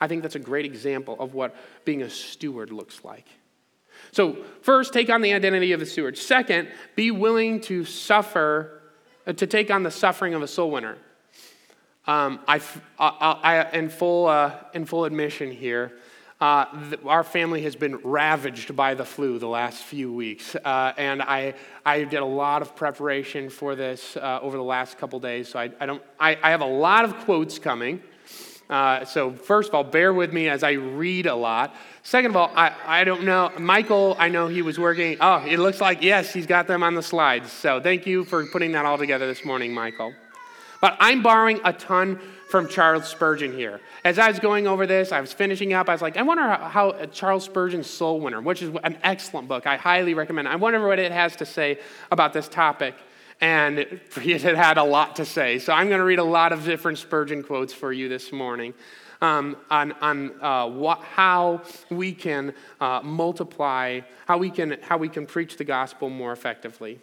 I 0.00 0.06
think 0.08 0.22
that's 0.22 0.36
a 0.36 0.40
great 0.40 0.64
example 0.64 1.16
of 1.18 1.34
what 1.34 1.56
being 1.84 2.02
a 2.02 2.10
steward 2.10 2.70
looks 2.70 3.04
like. 3.04 3.26
So, 4.12 4.36
first, 4.62 4.92
take 4.92 5.10
on 5.10 5.22
the 5.22 5.32
identity 5.32 5.72
of 5.72 5.82
a 5.82 5.86
steward. 5.86 6.16
Second, 6.16 6.68
be 6.94 7.10
willing 7.10 7.60
to 7.62 7.84
suffer, 7.84 8.82
uh, 9.26 9.32
to 9.32 9.46
take 9.46 9.70
on 9.70 9.82
the 9.82 9.90
suffering 9.90 10.34
of 10.34 10.42
a 10.42 10.48
soul 10.48 10.70
winner. 10.70 10.98
Um, 12.06 12.40
I, 12.48 12.60
I, 12.98 13.10
I, 13.42 13.70
in, 13.72 13.90
full, 13.90 14.28
uh, 14.28 14.54
in 14.72 14.86
full 14.86 15.04
admission 15.04 15.50
here, 15.50 15.92
uh, 16.40 16.64
th- 16.88 17.00
our 17.04 17.24
family 17.24 17.62
has 17.62 17.74
been 17.76 17.96
ravaged 17.96 18.74
by 18.74 18.94
the 18.94 19.04
flu 19.04 19.38
the 19.38 19.48
last 19.48 19.82
few 19.82 20.12
weeks. 20.12 20.54
Uh, 20.54 20.92
and 20.96 21.20
I, 21.20 21.54
I 21.84 22.04
did 22.04 22.20
a 22.20 22.24
lot 22.24 22.62
of 22.62 22.76
preparation 22.76 23.50
for 23.50 23.74
this 23.74 24.16
uh, 24.16 24.38
over 24.40 24.56
the 24.56 24.62
last 24.62 24.96
couple 24.96 25.18
days. 25.18 25.48
So 25.48 25.58
I, 25.58 25.70
I, 25.80 25.86
don't, 25.86 26.02
I, 26.18 26.38
I 26.42 26.50
have 26.50 26.60
a 26.60 26.66
lot 26.66 27.04
of 27.04 27.16
quotes 27.24 27.58
coming. 27.58 28.02
Uh, 28.68 29.04
so, 29.04 29.32
first 29.32 29.70
of 29.70 29.74
all, 29.74 29.84
bear 29.84 30.12
with 30.12 30.32
me 30.32 30.48
as 30.48 30.62
I 30.62 30.72
read 30.72 31.26
a 31.26 31.34
lot. 31.34 31.74
Second 32.02 32.32
of 32.32 32.36
all, 32.36 32.52
I, 32.54 32.74
I 32.84 33.04
don't 33.04 33.24
know. 33.24 33.50
Michael, 33.58 34.14
I 34.18 34.28
know 34.28 34.46
he 34.46 34.60
was 34.60 34.78
working. 34.78 35.16
Oh, 35.20 35.42
it 35.46 35.58
looks 35.58 35.80
like, 35.80 36.02
yes, 36.02 36.32
he's 36.34 36.46
got 36.46 36.66
them 36.66 36.82
on 36.82 36.94
the 36.94 37.02
slides. 37.02 37.50
So, 37.50 37.80
thank 37.80 38.06
you 38.06 38.24
for 38.24 38.44
putting 38.46 38.72
that 38.72 38.84
all 38.84 38.98
together 38.98 39.26
this 39.26 39.44
morning, 39.44 39.72
Michael. 39.72 40.12
But 40.82 40.96
I'm 41.00 41.22
borrowing 41.22 41.60
a 41.64 41.72
ton 41.72 42.20
from 42.50 42.68
Charles 42.68 43.08
Spurgeon 43.08 43.52
here. 43.52 43.80
As 44.04 44.18
I 44.18 44.28
was 44.28 44.38
going 44.38 44.66
over 44.66 44.86
this, 44.86 45.12
I 45.12 45.20
was 45.20 45.32
finishing 45.32 45.72
up. 45.72 45.88
I 45.88 45.92
was 45.92 46.02
like, 46.02 46.16
I 46.16 46.22
wonder 46.22 46.42
how, 46.42 46.68
how 46.68 47.06
Charles 47.06 47.44
Spurgeon's 47.44 47.88
Soul 47.88 48.20
Winner, 48.20 48.40
which 48.40 48.62
is 48.62 48.74
an 48.84 48.98
excellent 49.02 49.48
book, 49.48 49.66
I 49.66 49.76
highly 49.76 50.14
recommend. 50.14 50.46
I 50.46 50.56
wonder 50.56 50.86
what 50.86 50.98
it 50.98 51.12
has 51.12 51.36
to 51.36 51.46
say 51.46 51.78
about 52.10 52.32
this 52.32 52.48
topic 52.48 52.94
and 53.40 53.78
it 54.16 54.42
had 54.42 54.78
a 54.78 54.84
lot 54.84 55.16
to 55.16 55.24
say. 55.24 55.58
So 55.58 55.72
I'm 55.72 55.88
going 55.88 55.98
to 55.98 56.04
read 56.04 56.18
a 56.18 56.24
lot 56.24 56.52
of 56.52 56.64
different 56.64 56.98
Spurgeon 56.98 57.42
quotes 57.42 57.72
for 57.72 57.92
you 57.92 58.08
this 58.08 58.32
morning. 58.32 58.74
Um, 59.20 59.56
on, 59.68 59.92
on 60.00 60.40
uh, 60.40 60.68
what, 60.68 61.00
how 61.00 61.62
we 61.90 62.12
can 62.12 62.54
uh, 62.80 63.00
multiply, 63.02 64.00
how 64.26 64.38
we 64.38 64.48
can, 64.48 64.76
how 64.82 64.96
we 64.96 65.08
can 65.08 65.26
preach 65.26 65.56
the 65.56 65.64
gospel 65.64 66.08
more 66.08 66.32
effectively. 66.32 67.00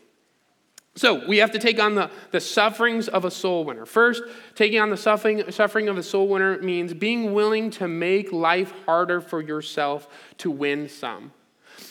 So 0.98 1.28
we 1.28 1.40
have 1.40 1.52
to 1.52 1.60
take 1.60 1.78
on 1.78 1.96
the, 1.96 2.10
the 2.32 2.40
sufferings 2.40 3.10
of 3.10 3.26
a 3.26 3.32
soul 3.32 3.66
winner. 3.66 3.86
First, 3.86 4.24
taking 4.56 4.80
on 4.80 4.90
the 4.90 4.98
suffering, 4.98 5.52
suffering 5.52 5.90
of 5.90 5.98
a 5.98 6.04
soul 6.04 6.30
winner 6.30 6.58
means 6.62 6.94
being 6.94 7.34
willing 7.34 7.70
to 7.72 7.88
make 7.90 8.32
life 8.32 8.74
harder 8.86 9.20
for 9.20 9.42
yourself 9.42 10.08
to 10.38 10.50
win 10.50 10.88
some. 10.88 11.34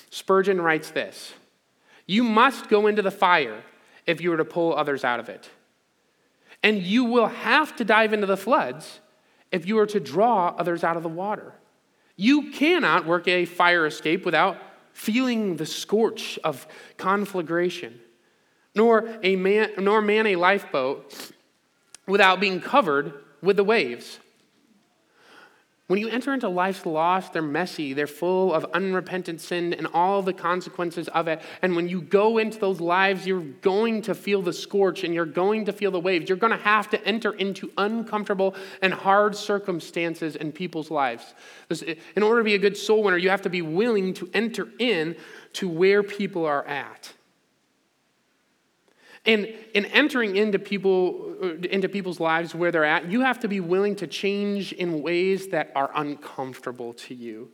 Spurgeon 0.09 0.59
writes 0.59 0.90
this 0.90 1.35
You 2.07 2.24
must 2.24 2.70
go 2.70 2.87
into 2.87 3.02
the 3.02 3.11
fire 3.11 3.62
if 4.07 4.21
you 4.21 4.31
were 4.31 4.37
to 4.37 4.45
pull 4.45 4.75
others 4.75 5.05
out 5.05 5.21
of 5.21 5.29
it. 5.29 5.49
And 6.62 6.83
you 6.83 7.05
will 7.05 7.27
have 7.27 7.77
to 7.77 7.85
dive 7.85 8.12
into 8.12 8.27
the 8.27 8.37
floods 8.37 9.01
if 9.53 9.67
you 9.67 9.79
are 9.79 9.87
to 9.87 10.01
draw 10.01 10.49
others 10.59 10.83
out 10.83 10.97
of 10.97 11.03
the 11.03 11.09
water. 11.09 11.53
You 12.17 12.51
cannot 12.51 13.07
work 13.07 13.29
a 13.29 13.45
fire 13.45 13.87
escape 13.87 14.25
without 14.25 14.57
feeling 14.93 15.57
the 15.57 15.67
scorch 15.67 16.38
of 16.45 16.67
conflagration, 16.97 18.01
nor, 18.75 19.19
a 19.23 19.37
man, 19.37 19.71
nor 19.79 20.01
man 20.01 20.27
a 20.29 20.37
lifeboat 20.37 21.33
without 22.07 22.40
being 22.40 22.61
covered 22.61 23.12
with 23.43 23.57
the 23.57 23.64
waves. 23.64 24.21
When 25.87 25.99
you 25.99 26.09
enter 26.09 26.33
into 26.33 26.49
life's 26.49 26.87
loss, 26.87 27.29
they're 27.29 27.42
messy, 27.42 27.92
they're 27.92 28.07
full 28.07 28.55
of 28.55 28.64
unrepentant 28.73 29.42
sin 29.42 29.75
and 29.75 29.87
all 29.88 30.23
the 30.23 30.33
consequences 30.33 31.09
of 31.09 31.29
it. 31.29 31.42
And 31.61 31.77
when 31.77 31.90
you 31.90 32.01
go 32.01 32.38
into 32.38 32.59
those 32.59 32.81
lives, 32.81 33.27
you're 33.27 33.40
going 33.40 34.01
to 34.03 34.14
feel 34.14 34.40
the 34.40 34.55
scorch 34.55 35.05
and 35.05 35.12
you're 35.12 35.27
going 35.27 35.66
to 35.66 35.75
feel 35.75 35.90
the 35.90 36.01
waves. 36.01 36.27
You're 36.27 36.38
going 36.38 36.57
to 36.57 36.64
have 36.64 36.88
to 36.90 37.07
enter 37.07 37.35
into 37.35 37.70
uncomfortable 37.77 38.55
and 38.81 38.94
hard 38.94 39.37
circumstances 39.37 40.37
in 40.37 40.53
people's 40.53 40.90
lives. 40.90 41.35
In 42.16 42.23
order 42.23 42.40
to 42.40 42.44
be 42.44 42.55
a 42.55 42.59
good 42.59 42.79
soul 42.79 43.03
winner, 43.03 43.18
you 43.18 43.29
have 43.29 43.42
to 43.42 43.51
be 43.51 43.61
willing 43.61 44.14
to 44.14 44.31
enter 44.33 44.68
in 44.79 45.16
to 45.55 45.68
where 45.68 46.03
people 46.03 46.47
are 46.47 46.66
at. 46.66 47.12
And 49.26 49.46
in 49.72 49.87
entering 49.87 50.37
into 50.37 50.58
people 50.58 51.37
uh, 51.42 51.54
into 51.70 51.88
people's 51.88 52.20
lives 52.20 52.54
where 52.54 52.70
they're 52.70 52.84
at, 52.84 53.10
you 53.10 53.22
have 53.22 53.40
to 53.40 53.48
be 53.48 53.60
willing 53.60 53.96
to 53.96 54.06
change 54.06 54.72
in 54.72 55.02
ways 55.02 55.48
that 55.48 55.72
are 55.74 55.90
uncomfortable 55.94 56.92
to 56.94 57.14
you. 57.14 57.50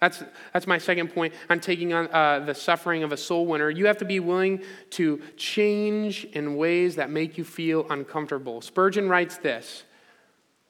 That's, 0.00 0.22
that's 0.52 0.66
my 0.66 0.78
second 0.78 1.08
point 1.08 1.32
on 1.48 1.60
taking 1.60 1.94
on 1.94 2.08
uh, 2.08 2.40
the 2.40 2.54
suffering 2.54 3.02
of 3.02 3.12
a 3.12 3.16
soul 3.16 3.46
winner. 3.46 3.70
You 3.70 3.86
have 3.86 3.96
to 3.98 4.04
be 4.04 4.20
willing 4.20 4.62
to 4.90 5.22
change 5.36 6.24
in 6.24 6.56
ways 6.56 6.96
that 6.96 7.10
make 7.10 7.38
you 7.38 7.44
feel 7.44 7.86
uncomfortable. 7.88 8.60
Spurgeon 8.60 9.08
writes 9.08 9.38
this 9.38 9.84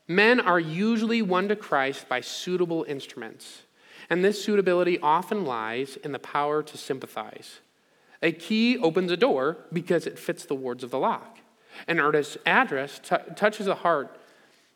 Men 0.06 0.38
are 0.38 0.60
usually 0.60 1.22
won 1.22 1.48
to 1.48 1.56
Christ 1.56 2.08
by 2.08 2.20
suitable 2.20 2.84
instruments, 2.88 3.62
and 4.08 4.24
this 4.24 4.42
suitability 4.42 4.98
often 5.00 5.44
lies 5.44 5.96
in 5.96 6.12
the 6.12 6.18
power 6.20 6.62
to 6.62 6.78
sympathize. 6.78 7.60
A 8.26 8.32
key 8.32 8.76
opens 8.78 9.12
a 9.12 9.16
door 9.16 9.56
because 9.72 10.04
it 10.04 10.18
fits 10.18 10.44
the 10.44 10.56
wards 10.56 10.82
of 10.82 10.90
the 10.90 10.98
lock. 10.98 11.38
An 11.86 12.00
artist's 12.00 12.36
address 12.44 12.98
t- 12.98 13.14
touches 13.36 13.68
a 13.68 13.76
heart 13.76 14.18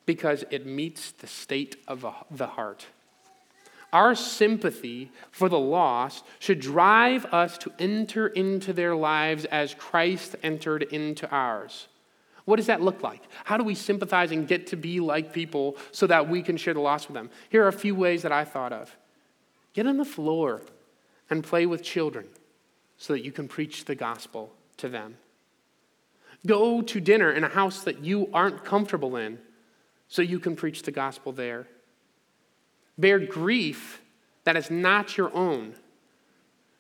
because 0.07 0.45
it 0.53 0.67
meets 0.67 1.11
the 1.11 1.27
state 1.27 1.75
of 1.89 2.07
the 2.31 2.47
heart. 2.47 2.87
Our 3.93 4.15
sympathy 4.15 5.11
for 5.33 5.49
the 5.49 5.59
lost 5.59 6.25
should 6.39 6.61
drive 6.61 7.25
us 7.27 7.59
to 7.59 7.73
enter 7.81 8.29
into 8.29 8.73
their 8.73 8.95
lives 8.95 9.47
as 9.47 9.75
Christ 9.75 10.37
entered 10.45 10.85
into 10.85 11.29
ours. 11.29 11.89
What 12.45 12.55
does 12.55 12.67
that 12.67 12.83
look 12.83 13.03
like? 13.03 13.23
How 13.43 13.57
do 13.57 13.65
we 13.65 13.75
sympathize 13.75 14.31
and 14.31 14.47
get 14.47 14.69
to 14.69 14.77
be 14.77 15.01
like 15.01 15.33
people 15.33 15.77
so 15.91 16.07
that 16.07 16.29
we 16.29 16.41
can 16.41 16.57
share 16.57 16.75
the 16.75 16.79
loss 16.79 17.09
with 17.09 17.15
them? 17.15 17.31
Here 17.49 17.65
are 17.65 17.69
a 17.69 17.73
few 17.73 17.97
ways 17.97 18.23
that 18.23 18.31
I 18.31 18.45
thought 18.45 18.73
of 18.73 18.97
get 19.73 19.89
on 19.89 19.97
the 19.97 20.05
floor 20.05 20.63
and 21.29 21.43
play 21.43 21.67
with 21.67 21.83
children 21.83 22.29
so 23.01 23.15
that 23.15 23.25
you 23.25 23.33
can 23.33 23.49
preach 23.49 23.87
the 23.87 23.95
gospel 23.95 24.53
to 24.77 24.87
them. 24.87 25.17
Go 26.47 26.83
to 26.83 27.01
dinner 27.01 27.33
in 27.33 27.45
a 27.45 27.49
house 27.49 27.83
that 27.85 28.05
you 28.05 28.29
aren't 28.35 28.63
comfortable 28.63 29.17
in 29.17 29.39
so 30.07 30.21
you 30.21 30.39
can 30.39 30.55
preach 30.55 30.83
the 30.83 30.91
gospel 30.91 31.33
there. 31.33 31.67
Bear 32.99 33.19
grief 33.19 34.03
that 34.45 34.55
is 34.55 34.71
not 34.71 35.17
your 35.17 35.35
own 35.35 35.75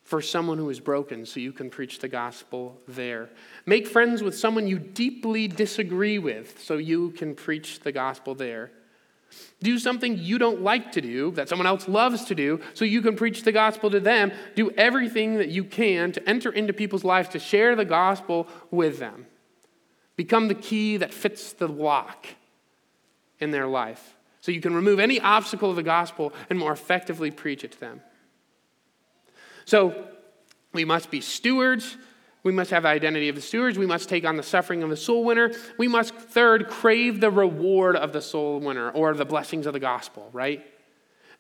for 0.03 0.21
someone 0.21 0.59
who 0.59 0.69
is 0.69 0.79
broken 0.79 1.25
so 1.25 1.41
you 1.41 1.53
can 1.53 1.71
preach 1.71 2.01
the 2.01 2.09
gospel 2.09 2.79
there. 2.87 3.31
Make 3.65 3.87
friends 3.87 4.23
with 4.23 4.37
someone 4.37 4.67
you 4.67 4.79
deeply 4.79 5.49
disagree 5.49 6.19
with 6.19 6.61
so 6.61 6.77
you 6.77 7.13
can 7.13 7.35
preach 7.35 7.81
the 7.81 7.93
gospel 7.93 8.35
there. 8.35 8.73
Do 9.61 9.79
something 9.79 10.19
you 10.19 10.39
don't 10.39 10.63
like 10.63 10.93
to 10.93 11.01
do 11.01 11.31
that 11.33 11.49
someone 11.49 11.67
else 11.67 11.89
loves 11.89 12.25
to 12.27 12.35
do 12.35 12.61
so 12.75 12.85
you 12.85 13.03
can 13.03 13.17
preach 13.17 13.43
the 13.43 13.53
gospel 13.53 13.91
to 13.91 14.01
them. 14.01 14.33
Do 14.55 14.71
everything 14.73 15.37
that 15.37 15.49
you 15.49 15.65
can 15.65 16.13
to 16.13 16.29
enter 16.29 16.51
into 16.51 16.73
people's 16.73 17.05
lives 17.05 17.29
to 17.31 17.39
share 17.39 17.77
the 17.77 17.85
gospel 17.85 18.49
with 18.71 18.99
them. 18.99 19.27
Become 20.17 20.49
the 20.49 20.55
key 20.55 20.97
that 20.97 21.15
fits 21.15 21.53
the 21.53 21.69
lock 21.69 22.27
in 23.39 23.51
their 23.51 23.67
life 23.67 24.17
so 24.41 24.53
you 24.53 24.61
can 24.61 24.75
remove 24.75 24.99
any 24.99 25.21
obstacle 25.21 25.71
of 25.71 25.77
the 25.77 25.83
gospel 25.83 26.33
and 26.49 26.59
more 26.59 26.73
effectively 26.73 27.31
preach 27.31 27.65
it 27.65 27.73
to 27.73 27.81
them. 27.81 28.01
So 29.65 30.09
we 30.73 30.85
must 30.85 31.11
be 31.11 31.21
stewards. 31.21 31.97
We 32.43 32.53
must 32.53 32.71
have 32.71 32.85
the 32.85 32.89
identity 32.89 33.29
of 33.29 33.35
the 33.35 33.43
stewards. 33.43 33.79
We 33.79 33.87
must 33.87 34.09
take 34.09 34.25
on 34.25 34.37
the 34.37 34.43
suffering 34.43 34.83
of 34.83 34.91
the 34.91 34.97
soul 34.97 35.25
winner. 35.25 35.53
We 35.79 35.89
must, 35.89 36.15
third, 36.15 36.69
crave 36.69 37.21
the 37.21 37.31
reward 37.31 37.97
of 37.97 38.13
the 38.13 38.23
soul 38.23 38.61
winner 38.61 38.91
or 38.91 39.13
the 39.15 39.27
blessings 39.27 39.67
of 39.67 39.75
the 39.75 39.81
gospel, 39.81 40.31
right? 40.33 40.65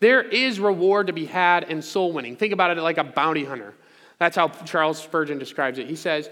There 0.00 0.22
is 0.22 0.60
reward 0.60 1.06
to 1.06 1.12
be 1.12 1.26
had 1.26 1.64
in 1.64 1.82
soul 1.82 2.12
winning. 2.12 2.36
Think 2.36 2.52
about 2.52 2.76
it 2.76 2.80
like 2.80 2.98
a 2.98 3.04
bounty 3.04 3.44
hunter. 3.44 3.74
That's 4.18 4.36
how 4.36 4.48
Charles 4.48 4.98
Spurgeon 4.98 5.38
describes 5.38 5.78
it. 5.78 5.86
He 5.88 5.96
says, 5.96 6.28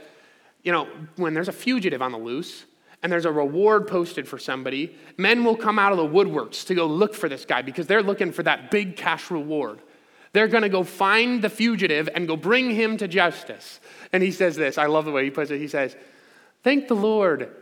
you 0.62 0.72
know, 0.72 0.86
when 1.16 1.34
there's 1.34 1.48
a 1.48 1.52
fugitive 1.52 2.02
on 2.02 2.12
the 2.12 2.18
loose 2.18 2.64
and 3.02 3.10
there's 3.10 3.24
a 3.24 3.32
reward 3.32 3.86
posted 3.86 4.28
for 4.28 4.38
somebody, 4.38 4.96
men 5.16 5.44
will 5.44 5.56
come 5.56 5.78
out 5.78 5.92
of 5.92 5.98
the 5.98 6.06
woodworks 6.06 6.66
to 6.66 6.74
go 6.74 6.86
look 6.86 7.14
for 7.14 7.28
this 7.28 7.44
guy 7.44 7.62
because 7.62 7.86
they're 7.86 8.02
looking 8.02 8.32
for 8.32 8.42
that 8.42 8.70
big 8.70 8.96
cash 8.96 9.30
reward. 9.30 9.80
They're 10.32 10.48
going 10.48 10.62
to 10.62 10.68
go 10.68 10.84
find 10.84 11.42
the 11.42 11.50
fugitive 11.50 12.08
and 12.14 12.28
go 12.28 12.36
bring 12.36 12.70
him 12.70 12.96
to 12.98 13.08
justice. 13.08 13.80
And 14.12 14.22
he 14.22 14.30
says 14.30 14.56
this 14.56 14.78
I 14.78 14.86
love 14.86 15.04
the 15.04 15.12
way 15.12 15.24
he 15.24 15.30
puts 15.30 15.50
it. 15.50 15.58
He 15.58 15.68
says, 15.68 15.96
Thank 16.62 16.88
the 16.88 16.96
Lord 16.96 17.54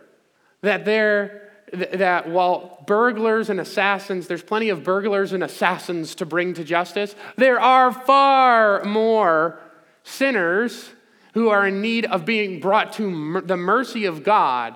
that 0.63 0.85
there 0.85 1.43
that 1.73 2.29
while 2.29 2.85
burglars 2.87 3.51
and 3.51 3.61
assassins, 3.61 4.29
there's 4.29 4.43
plenty 4.43 4.69
of 4.69 4.85
burglars 4.85 5.33
and 5.33 5.43
assassins 5.43 6.15
to 6.17 6.27
bring 6.27 6.55
to 6.55 6.65
justice, 6.65 7.15
there 7.37 7.61
are 7.61 7.93
far 7.93 8.85
more 8.85 9.61
sinners 10.05 10.91
who 11.35 11.49
are 11.49 11.67
in 11.67 11.81
need 11.83 12.07
of 12.07 12.25
being 12.25 12.61
brought 12.61 12.93
to 12.95 13.41
the 13.45 13.57
mercy 13.57 14.05
of 14.05 14.23
God 14.23 14.75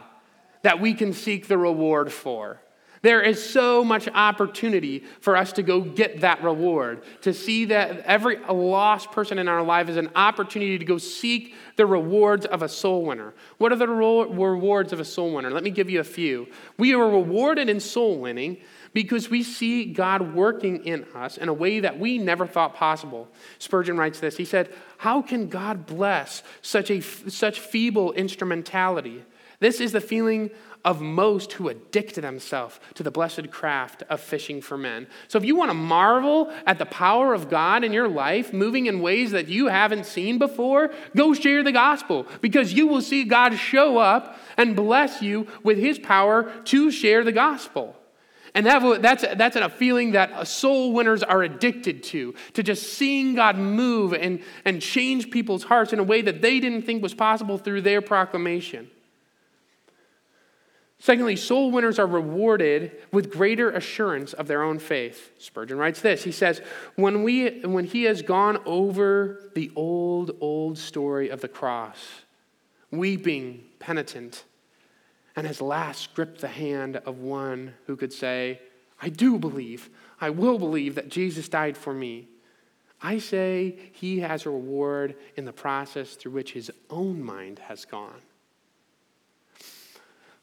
that 0.63 0.81
we 0.81 0.93
can 0.93 1.13
seek 1.13 1.47
the 1.47 1.57
reward 1.57 2.13
for. 2.13 2.61
There 3.03 3.23
is 3.23 3.43
so 3.43 3.83
much 3.83 4.09
opportunity 4.09 5.05
for 5.21 5.35
us 5.35 5.53
to 5.55 5.63
go 5.63 5.81
get 5.81 6.21
that 6.21 6.43
reward, 6.43 7.03
to 7.23 7.33
see 7.33 7.65
that 7.67 8.01
every 8.01 8.37
lost 8.37 9.11
person 9.11 9.39
in 9.39 9.49
our 9.49 9.63
life 9.63 9.89
is 9.89 9.97
an 9.97 10.11
opportunity 10.15 10.79
to 10.79 10.85
go 10.85 10.99
seek 10.99 11.55
the 11.77 11.87
rewards 11.87 12.45
of 12.45 12.63
a 12.63 12.69
soul 12.69 13.07
winner. 13.07 13.33
What 13.57 13.73
are 13.73 13.77
the 13.77 13.89
rewards 13.89 14.93
of 14.93 15.01
a 15.01 15.05
soul 15.05 15.33
winner? 15.33 15.51
Let 15.51 15.65
me 15.65 15.71
give 15.71 15.89
you 15.89 16.01
a 16.01 16.05
few. 16.05 16.47
We 16.77 16.93
are 16.93 17.09
rewarded 17.09 17.71
in 17.71 17.81
soul 17.81 18.19
winning 18.19 18.59
because 18.93 19.31
we 19.31 19.45
see 19.45 19.87
God 19.87 20.35
working 20.35 20.85
in 20.85 21.07
us 21.15 21.39
in 21.39 21.49
a 21.49 21.55
way 21.55 21.81
that 21.81 21.99
we 21.99 22.19
never 22.19 22.47
thought 22.47 22.75
possible. 22.75 23.29
Spurgeon 23.59 23.97
writes 23.97 24.21
this 24.21 24.37
He 24.37 24.45
said, 24.45 24.75
How 24.99 25.23
can 25.23 25.49
God 25.49 25.87
bless 25.87 26.43
such, 26.61 26.91
a, 26.91 27.01
such 27.01 27.61
feeble 27.61 28.13
instrumentality? 28.13 29.25
This 29.61 29.81
is 29.81 29.93
the 29.93 30.01
feeling 30.01 30.51
of 30.85 31.01
most 31.01 31.53
who 31.53 31.69
addict 31.69 32.15
themselves 32.15 32.81
to 32.95 33.03
the 33.03 33.11
blessed 33.11 33.51
craft 33.51 34.03
of 34.09 34.21
fishing 34.21 34.61
for 34.61 34.79
men. 34.79 35.07
So, 35.29 35.39
if 35.39 35.45
you 35.45 35.55
want 35.57 35.71
to 35.71 35.75
marvel 35.75 36.53
at 36.67 36.79
the 36.79 36.87
power 36.87 37.35
of 37.35 37.51
God 37.51 37.85
in 37.85 37.93
your 37.93 38.09
life, 38.09 38.53
moving 38.53 38.87
in 38.87 39.01
ways 39.01 39.33
that 39.33 39.49
you 39.49 39.67
haven't 39.67 40.07
seen 40.07 40.39
before, 40.39 40.91
go 41.15 41.35
share 41.35 41.63
the 41.63 41.73
gospel 41.73 42.27
because 42.41 42.73
you 42.73 42.87
will 42.87 43.03
see 43.03 43.25
God 43.25 43.57
show 43.57 43.99
up 43.99 44.39
and 44.57 44.77
bless 44.77 45.23
you 45.23 45.47
with 45.63 45.79
his 45.79 45.99
power 45.99 46.53
to 46.65 46.91
share 46.91 47.25
the 47.25 47.33
gospel. 47.33 47.97
And 48.55 48.67
that, 48.67 49.03
that's, 49.03 49.25
that's 49.37 49.57
a 49.57 49.69
feeling 49.69 50.13
that 50.13 50.49
soul 50.49 50.93
winners 50.93 51.23
are 51.23 51.43
addicted 51.43 52.03
to, 52.05 52.35
to 52.55 52.63
just 52.63 52.95
seeing 52.95 53.35
God 53.35 53.57
move 53.57 54.13
and, 54.13 54.43
and 54.65 54.83
change 54.83 55.31
people's 55.31 55.63
hearts 55.65 55.93
in 55.93 55.99
a 55.99 56.03
way 56.03 56.23
that 56.23 56.43
they 56.43 56.59
didn't 56.59 56.83
think 56.83 57.03
was 57.03 57.15
possible 57.15 57.59
through 57.59 57.83
their 57.83 58.03
proclamation. 58.03 58.91
Secondly, 61.03 61.35
soul 61.35 61.71
winners 61.71 61.99
are 61.99 62.07
rewarded 62.07 62.93
with 63.11 63.33
greater 63.33 63.71
assurance 63.71 64.35
of 64.35 64.47
their 64.47 64.63
own 64.63 64.79
faith. 64.79 65.33
Spurgeon 65.39 65.79
writes 65.79 66.03
this. 66.03 66.25
He 66.25 66.31
says, 66.31 66.61
when, 66.95 67.23
we, 67.23 67.61
when 67.61 67.87
he 67.87 68.03
has 68.03 68.21
gone 68.21 68.59
over 68.67 69.51
the 69.55 69.73
old, 69.75 70.37
old 70.43 70.77
story 70.77 71.31
of 71.31 71.41
the 71.41 71.49
cross, 71.49 71.97
weeping, 72.91 73.65
penitent, 73.79 74.45
and 75.35 75.47
has 75.47 75.63
last 75.63 76.13
gripped 76.15 76.43
the 76.43 76.49
hand 76.49 76.97
of 76.99 77.21
one 77.21 77.73
who 77.87 77.97
could 77.97 78.13
say, 78.13 78.61
I 79.01 79.09
do 79.09 79.39
believe, 79.39 79.89
I 80.21 80.29
will 80.29 80.59
believe 80.59 80.97
that 80.97 81.09
Jesus 81.09 81.49
died 81.49 81.79
for 81.79 81.95
me. 81.95 82.29
I 83.01 83.17
say 83.17 83.79
he 83.93 84.21
has 84.21 84.45
a 84.45 84.51
reward 84.51 85.17
in 85.35 85.47
the 85.47 85.53
process 85.53 86.15
through 86.15 86.33
which 86.33 86.53
his 86.53 86.71
own 86.91 87.23
mind 87.23 87.59
has 87.61 87.87
gone. 87.87 88.21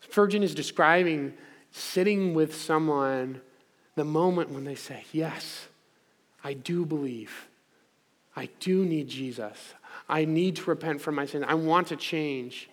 Spurgeon 0.09 0.43
is 0.43 0.55
describing 0.55 1.33
sitting 1.71 2.33
with 2.33 2.55
someone 2.55 3.41
the 3.95 4.05
moment 4.05 4.49
when 4.49 4.63
they 4.63 4.75
say, 4.75 5.03
Yes, 5.11 5.67
I 6.43 6.53
do 6.53 6.85
believe. 6.85 7.47
I 8.35 8.49
do 8.59 8.85
need 8.85 9.07
Jesus. 9.07 9.73
I 10.07 10.25
need 10.25 10.57
to 10.57 10.69
repent 10.69 11.01
from 11.01 11.15
my 11.15 11.25
sins. 11.25 11.43
I 11.47 11.55
want 11.55 11.87
to 11.87 11.95
change. 11.95 12.69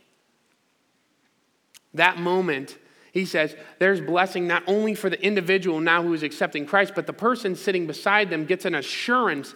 That 1.94 2.18
moment, 2.18 2.76
he 3.12 3.24
says, 3.24 3.56
there's 3.78 4.00
blessing 4.00 4.46
not 4.46 4.62
only 4.66 4.94
for 4.94 5.08
the 5.08 5.20
individual 5.24 5.80
now 5.80 6.02
who 6.02 6.12
is 6.12 6.22
accepting 6.22 6.66
Christ, 6.66 6.92
but 6.94 7.06
the 7.06 7.12
person 7.12 7.56
sitting 7.56 7.86
beside 7.86 8.28
them 8.28 8.44
gets 8.44 8.64
an 8.64 8.74
assurance 8.74 9.54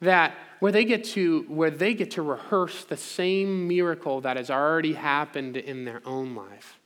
that 0.00 0.34
where 0.60 0.70
they 0.70 0.84
get 0.84 1.02
to 1.04 1.44
where 1.48 1.70
they 1.70 1.94
get 1.94 2.12
to 2.12 2.22
rehearse 2.22 2.84
the 2.84 2.96
same 2.96 3.66
miracle 3.66 4.20
that 4.20 4.36
has 4.36 4.50
already 4.50 4.92
happened 4.92 5.56
in 5.56 5.84
their 5.84 6.02
own 6.04 6.36
life. 6.36 6.78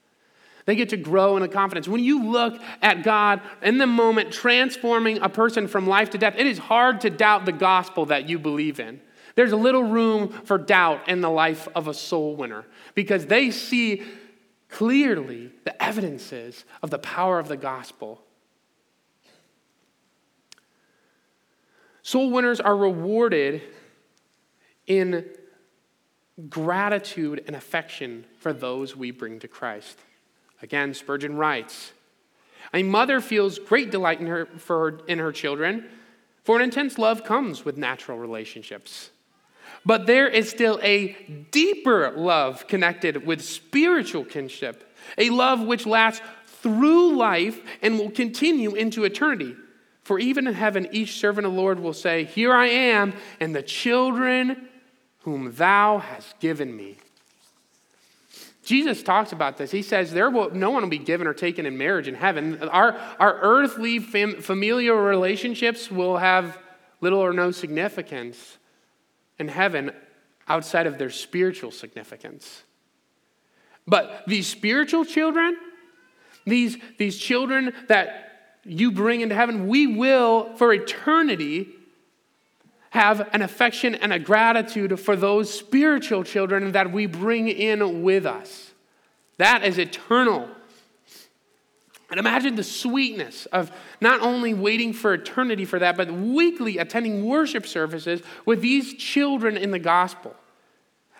They 0.67 0.75
get 0.75 0.91
to 0.91 0.97
grow 0.97 1.37
in 1.37 1.43
a 1.43 1.49
confidence. 1.49 1.89
When 1.89 2.03
you 2.03 2.25
look 2.25 2.61
at 2.83 3.05
God 3.05 3.41
in 3.63 3.79
the 3.79 3.87
moment 3.87 4.33
transforming 4.33 5.19
a 5.19 5.29
person 5.29 5.69
from 5.69 5.87
life 5.87 6.11
to 6.11 6.19
death, 6.19 6.35
it 6.37 6.47
is 6.47 6.59
hard 6.59 7.01
to 7.03 7.11
doubt 7.11 7.47
the 7.47 7.53
gospel 7.53 8.07
that 8.07 8.29
you 8.29 8.39
believe 8.39 8.81
in. 8.81 9.01
There's 9.37 9.53
little 9.53 9.85
room 9.85 10.29
for 10.29 10.59
doubt 10.59 11.09
in 11.09 11.21
the 11.21 11.31
life 11.31 11.69
of 11.75 11.89
a 11.89 11.95
soul 11.95 12.35
winner 12.35 12.65
because 12.95 13.27
they 13.27 13.51
see 13.53 14.03
clearly 14.69 15.53
the 15.65 15.81
evidences 15.83 16.65
of 16.83 16.91
the 16.91 16.99
power 16.99 17.39
of 17.39 17.47
the 17.47 17.57
gospel. 17.57 18.23
Soul 22.03 22.31
winners 22.31 22.61
are 22.61 22.77
rewarded 22.77 23.63
in 24.87 25.27
gratitude 26.49 27.45
and 27.47 27.55
affection 27.55 28.25
for 28.41 28.53
those 28.53 28.97
we 28.97 29.11
bring 29.11 29.39
to 29.41 29.49
Christ. 29.49 29.99
Again, 30.63 30.95
Spurgeon 30.95 31.37
writes 31.37 31.93
A 32.73 32.83
mother 32.83 33.21
feels 33.21 33.59
great 33.59 33.91
delight 33.91 34.21
in 34.21 34.27
her, 34.27 34.47
for 34.59 34.91
her, 34.91 35.01
in 35.07 35.19
her 35.19 35.33
children, 35.33 35.87
For 36.45 36.57
an 36.57 36.63
intense 36.63 36.99
love 36.99 37.25
comes 37.25 37.65
with 37.65 37.77
natural 37.77 38.19
relationships. 38.19 39.11
But 39.85 40.07
there 40.07 40.29
is 40.29 40.51
still 40.51 40.81
a 40.83 41.13
deeper 41.53 42.13
love 42.17 42.67
connected 42.67 43.27
with 43.27 43.45
spiritual 43.45 44.25
kinship, 44.25 44.93
a 45.17 45.31
love 45.31 45.61
which 45.61 45.87
lasts 45.87 46.23
through 46.47 47.17
life 47.17 47.61
and 47.83 47.99
will 47.99 48.11
continue 48.11 48.75
into 48.75 49.05
eternity. 49.05 49.55
For 50.03 50.19
even 50.19 50.47
in 50.47 50.55
heaven, 50.55 50.89
each 50.93 51.19
servant 51.19 51.47
of 51.47 51.53
the 51.53 51.61
Lord 51.61 51.81
will 51.81 51.93
say, 51.93 52.25
Here 52.25 52.53
I 52.53 52.67
am, 52.67 53.13
and 53.41 53.55
the 53.55 53.63
children 53.63 54.69
whom 55.21 55.53
thou 55.53 55.99
hast 55.99 56.39
given 56.41 56.77
me. 56.77 56.99
Jesus 58.67 59.01
talks 59.05 59.31
about 59.31 59.59
this. 59.59 59.71
He 59.71 59.81
says, 59.81 60.13
there 60.13 60.29
will, 60.29 60.51
no 60.51 60.73
one 60.73 60.83
will 60.83 60.91
be 60.91 60.99
given 60.99 61.29
or 61.29 61.33
taken 61.33 61.67
in 61.67 61.79
marriage 61.79 62.09
in 62.09 62.17
heaven. 62.17 62.61
Our, 62.65 62.99
our 63.21 63.39
earthly 63.41 64.01
fam, 64.01 64.41
familial 64.43 64.97
relationships 64.97 65.89
will 65.89 66.17
have 66.17 66.59
little 67.01 67.21
or 67.21 67.33
no 67.33 67.53
significance 67.53 68.59
in 69.39 69.47
heaven 69.47 69.93
outside 70.49 70.89
of 70.89 70.99
their 70.99 71.11
spiritual 71.11 71.71
significance. 71.71 72.65
But 73.87 74.25
these 74.27 74.49
spiritual 74.49 75.05
children, 75.05 75.57
these, 76.45 76.77
these 76.99 77.17
children 77.19 77.73
that 77.87 78.59
you 78.65 78.91
bring 78.91 79.21
into 79.21 79.37
heaven, 79.37 79.69
we 79.69 79.87
will, 79.87 80.57
for 80.57 80.73
eternity, 80.73 81.69
have 82.91 83.29
an 83.33 83.43
affection 83.43 83.95
and 83.95 84.13
a 84.13 84.19
gratitude 84.19 84.99
for 84.99 85.17
those 85.17 85.53
spiritual 85.53 86.25
children 86.25 86.73
that 86.73 86.93
we 86.93 87.07
bring 87.07 87.49
in 87.49 88.03
with 88.03 88.27
us. 88.27 88.73
That 89.39 89.65
is 89.65 89.79
eternal. 89.79 90.49
And 92.11 92.21
imagine 92.21 92.55
the 92.55 92.63
sweetness 92.63 93.47
of 93.47 93.73
not 94.01 94.21
only 94.21 94.55
waiting 94.55 94.93
for 94.93 95.15
eternity 95.15 95.65
for 95.65 95.79
that, 95.81 95.97
but 95.97 96.11
weekly 96.13 96.79
attending 96.79 97.27
worship 97.27 97.67
services 97.67 98.23
with 98.45 98.61
these 98.61 98.95
children 98.95 99.57
in 99.57 99.73
the 99.73 99.79
gospel. 99.79 100.35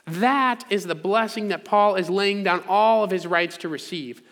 That 0.07 0.65
is 0.71 0.87
the 0.87 0.95
blessing 0.95 1.49
that 1.49 1.65
Paul 1.65 1.97
is 1.97 2.09
laying 2.09 2.45
down 2.45 2.63
all 2.69 3.03
of 3.03 3.11
his 3.11 3.27
rights 3.27 3.57
to 3.59 3.69
receive. 3.69 4.23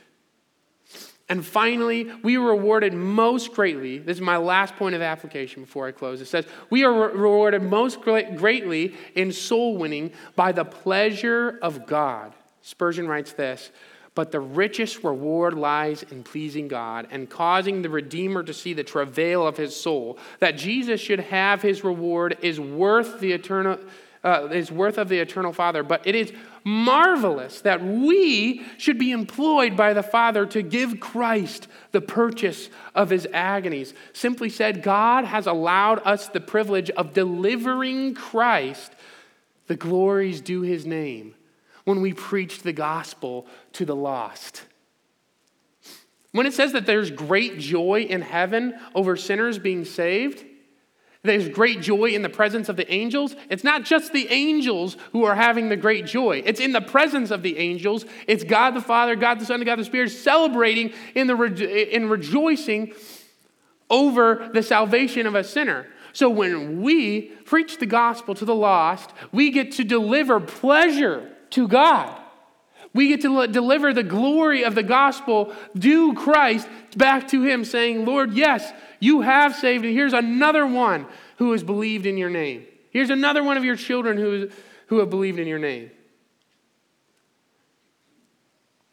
And 1.34 1.44
finally, 1.44 2.08
we 2.22 2.36
are 2.36 2.42
rewarded 2.42 2.92
most 2.92 3.54
greatly. 3.54 3.98
This 3.98 4.18
is 4.18 4.20
my 4.20 4.36
last 4.36 4.76
point 4.76 4.94
of 4.94 5.02
application 5.02 5.64
before 5.64 5.88
I 5.88 5.90
close. 5.90 6.20
It 6.20 6.26
says, 6.26 6.46
We 6.70 6.84
are 6.84 6.92
rewarded 6.92 7.60
most 7.60 8.02
greatly 8.02 8.94
in 9.16 9.32
soul 9.32 9.76
winning 9.76 10.12
by 10.36 10.52
the 10.52 10.64
pleasure 10.64 11.58
of 11.60 11.88
God. 11.88 12.34
Spurgeon 12.62 13.08
writes 13.08 13.32
this 13.32 13.72
But 14.14 14.30
the 14.30 14.38
richest 14.38 15.02
reward 15.02 15.54
lies 15.54 16.04
in 16.04 16.22
pleasing 16.22 16.68
God 16.68 17.08
and 17.10 17.28
causing 17.28 17.82
the 17.82 17.90
Redeemer 17.90 18.44
to 18.44 18.54
see 18.54 18.72
the 18.72 18.84
travail 18.84 19.44
of 19.44 19.56
his 19.56 19.74
soul. 19.74 20.18
That 20.38 20.56
Jesus 20.56 21.00
should 21.00 21.18
have 21.18 21.62
his 21.62 21.82
reward 21.82 22.38
is 22.42 22.60
worth 22.60 23.18
the 23.18 23.32
eternal 23.32 23.80
uh, 24.22 24.50
is 24.52 24.70
worth 24.70 24.98
of 24.98 25.08
the 25.08 25.18
eternal 25.18 25.52
Father. 25.52 25.82
But 25.82 26.06
it 26.06 26.14
is 26.14 26.32
marvelous 26.64 27.60
that 27.60 27.84
we 27.84 28.64
should 28.78 28.98
be 28.98 29.12
employed 29.12 29.76
by 29.76 29.92
the 29.92 30.02
Father 30.02 30.46
to 30.46 30.62
give 30.62 30.98
Christ 30.98 31.68
the 31.92 32.00
purchase 32.00 32.70
of 32.94 33.10
his 33.10 33.28
agonies. 33.32 33.92
Simply 34.14 34.48
said, 34.48 34.82
God 34.82 35.26
has 35.26 35.46
allowed 35.46 36.00
us 36.04 36.28
the 36.28 36.40
privilege 36.40 36.90
of 36.90 37.12
delivering 37.12 38.14
Christ 38.14 38.92
the 39.66 39.76
glories 39.76 40.40
due 40.40 40.62
his 40.62 40.86
name 40.86 41.34
when 41.84 42.00
we 42.00 42.14
preach 42.14 42.62
the 42.62 42.72
gospel 42.72 43.46
to 43.74 43.84
the 43.84 43.96
lost. 43.96 44.62
When 46.32 46.46
it 46.46 46.54
says 46.54 46.72
that 46.72 46.86
there's 46.86 47.10
great 47.10 47.58
joy 47.58 48.06
in 48.08 48.22
heaven 48.22 48.74
over 48.94 49.16
sinners 49.16 49.58
being 49.58 49.84
saved, 49.84 50.44
there's 51.24 51.48
great 51.48 51.80
joy 51.80 52.10
in 52.10 52.20
the 52.20 52.28
presence 52.28 52.68
of 52.68 52.76
the 52.76 52.90
angels. 52.92 53.34
It's 53.48 53.64
not 53.64 53.84
just 53.84 54.12
the 54.12 54.28
angels 54.30 54.98
who 55.12 55.24
are 55.24 55.34
having 55.34 55.70
the 55.70 55.76
great 55.76 56.04
joy. 56.04 56.42
It's 56.44 56.60
in 56.60 56.72
the 56.72 56.82
presence 56.82 57.30
of 57.30 57.42
the 57.42 57.56
angels. 57.56 58.04
It's 58.28 58.44
God 58.44 58.72
the 58.72 58.82
Father, 58.82 59.16
God 59.16 59.40
the 59.40 59.46
Son, 59.46 59.56
and 59.56 59.64
God 59.64 59.78
the 59.78 59.84
Spirit 59.84 60.10
celebrating 60.10 60.92
in, 61.14 61.26
the 61.26 61.96
in 61.96 62.10
rejoicing 62.10 62.92
over 63.88 64.50
the 64.52 64.62
salvation 64.62 65.26
of 65.26 65.34
a 65.34 65.42
sinner. 65.42 65.86
So 66.12 66.28
when 66.28 66.82
we 66.82 67.22
preach 67.22 67.78
the 67.78 67.86
gospel 67.86 68.34
to 68.34 68.44
the 68.44 68.54
lost, 68.54 69.10
we 69.32 69.50
get 69.50 69.72
to 69.72 69.84
deliver 69.84 70.40
pleasure 70.40 71.30
to 71.50 71.66
God. 71.66 72.20
We 72.92 73.08
get 73.08 73.22
to 73.22 73.48
deliver 73.48 73.92
the 73.92 74.04
glory 74.04 74.62
of 74.62 74.76
the 74.76 74.84
gospel 74.84 75.52
due 75.76 76.14
Christ 76.14 76.68
back 76.96 77.26
to 77.28 77.42
Him, 77.42 77.64
saying, 77.64 78.04
Lord, 78.04 78.34
yes, 78.34 78.72
you 79.00 79.22
have 79.22 79.54
saved, 79.54 79.84
and 79.84 79.94
here's 79.94 80.12
another 80.12 80.66
one 80.66 81.06
who 81.38 81.52
has 81.52 81.62
believed 81.62 82.06
in 82.06 82.16
your 82.16 82.30
name. 82.30 82.66
Here's 82.90 83.10
another 83.10 83.42
one 83.42 83.56
of 83.56 83.64
your 83.64 83.76
children 83.76 84.16
who, 84.16 84.50
who 84.86 84.98
have 84.98 85.10
believed 85.10 85.38
in 85.38 85.46
your 85.46 85.58
name. 85.58 85.90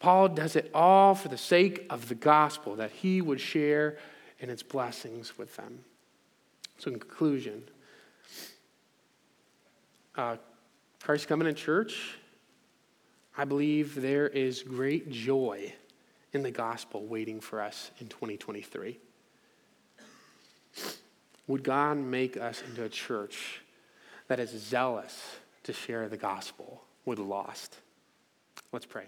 Paul 0.00 0.28
does 0.28 0.56
it 0.56 0.70
all 0.74 1.14
for 1.14 1.28
the 1.28 1.38
sake 1.38 1.86
of 1.88 2.08
the 2.08 2.16
gospel, 2.16 2.76
that 2.76 2.90
he 2.90 3.20
would 3.20 3.40
share 3.40 3.98
in 4.40 4.50
its 4.50 4.62
blessings 4.62 5.38
with 5.38 5.54
them. 5.56 5.80
So, 6.78 6.90
in 6.90 6.98
conclusion, 6.98 7.62
uh, 10.16 10.36
Christ 11.00 11.28
Community 11.28 11.60
Church 11.60 12.16
I 13.36 13.44
believe 13.44 13.94
there 13.94 14.28
is 14.28 14.62
great 14.62 15.10
joy 15.10 15.72
in 16.32 16.42
the 16.42 16.50
gospel 16.50 17.06
waiting 17.06 17.40
for 17.40 17.62
us 17.62 17.90
in 17.98 18.08
2023. 18.08 18.98
Would 21.46 21.64
God 21.64 21.98
make 21.98 22.36
us 22.36 22.62
into 22.68 22.84
a 22.84 22.88
church 22.88 23.62
that 24.28 24.40
is 24.40 24.50
zealous 24.50 25.36
to 25.64 25.72
share 25.72 26.08
the 26.08 26.16
gospel 26.16 26.82
with 27.04 27.18
the 27.18 27.24
lost? 27.24 27.76
Let's 28.72 28.86
pray. 28.86 29.06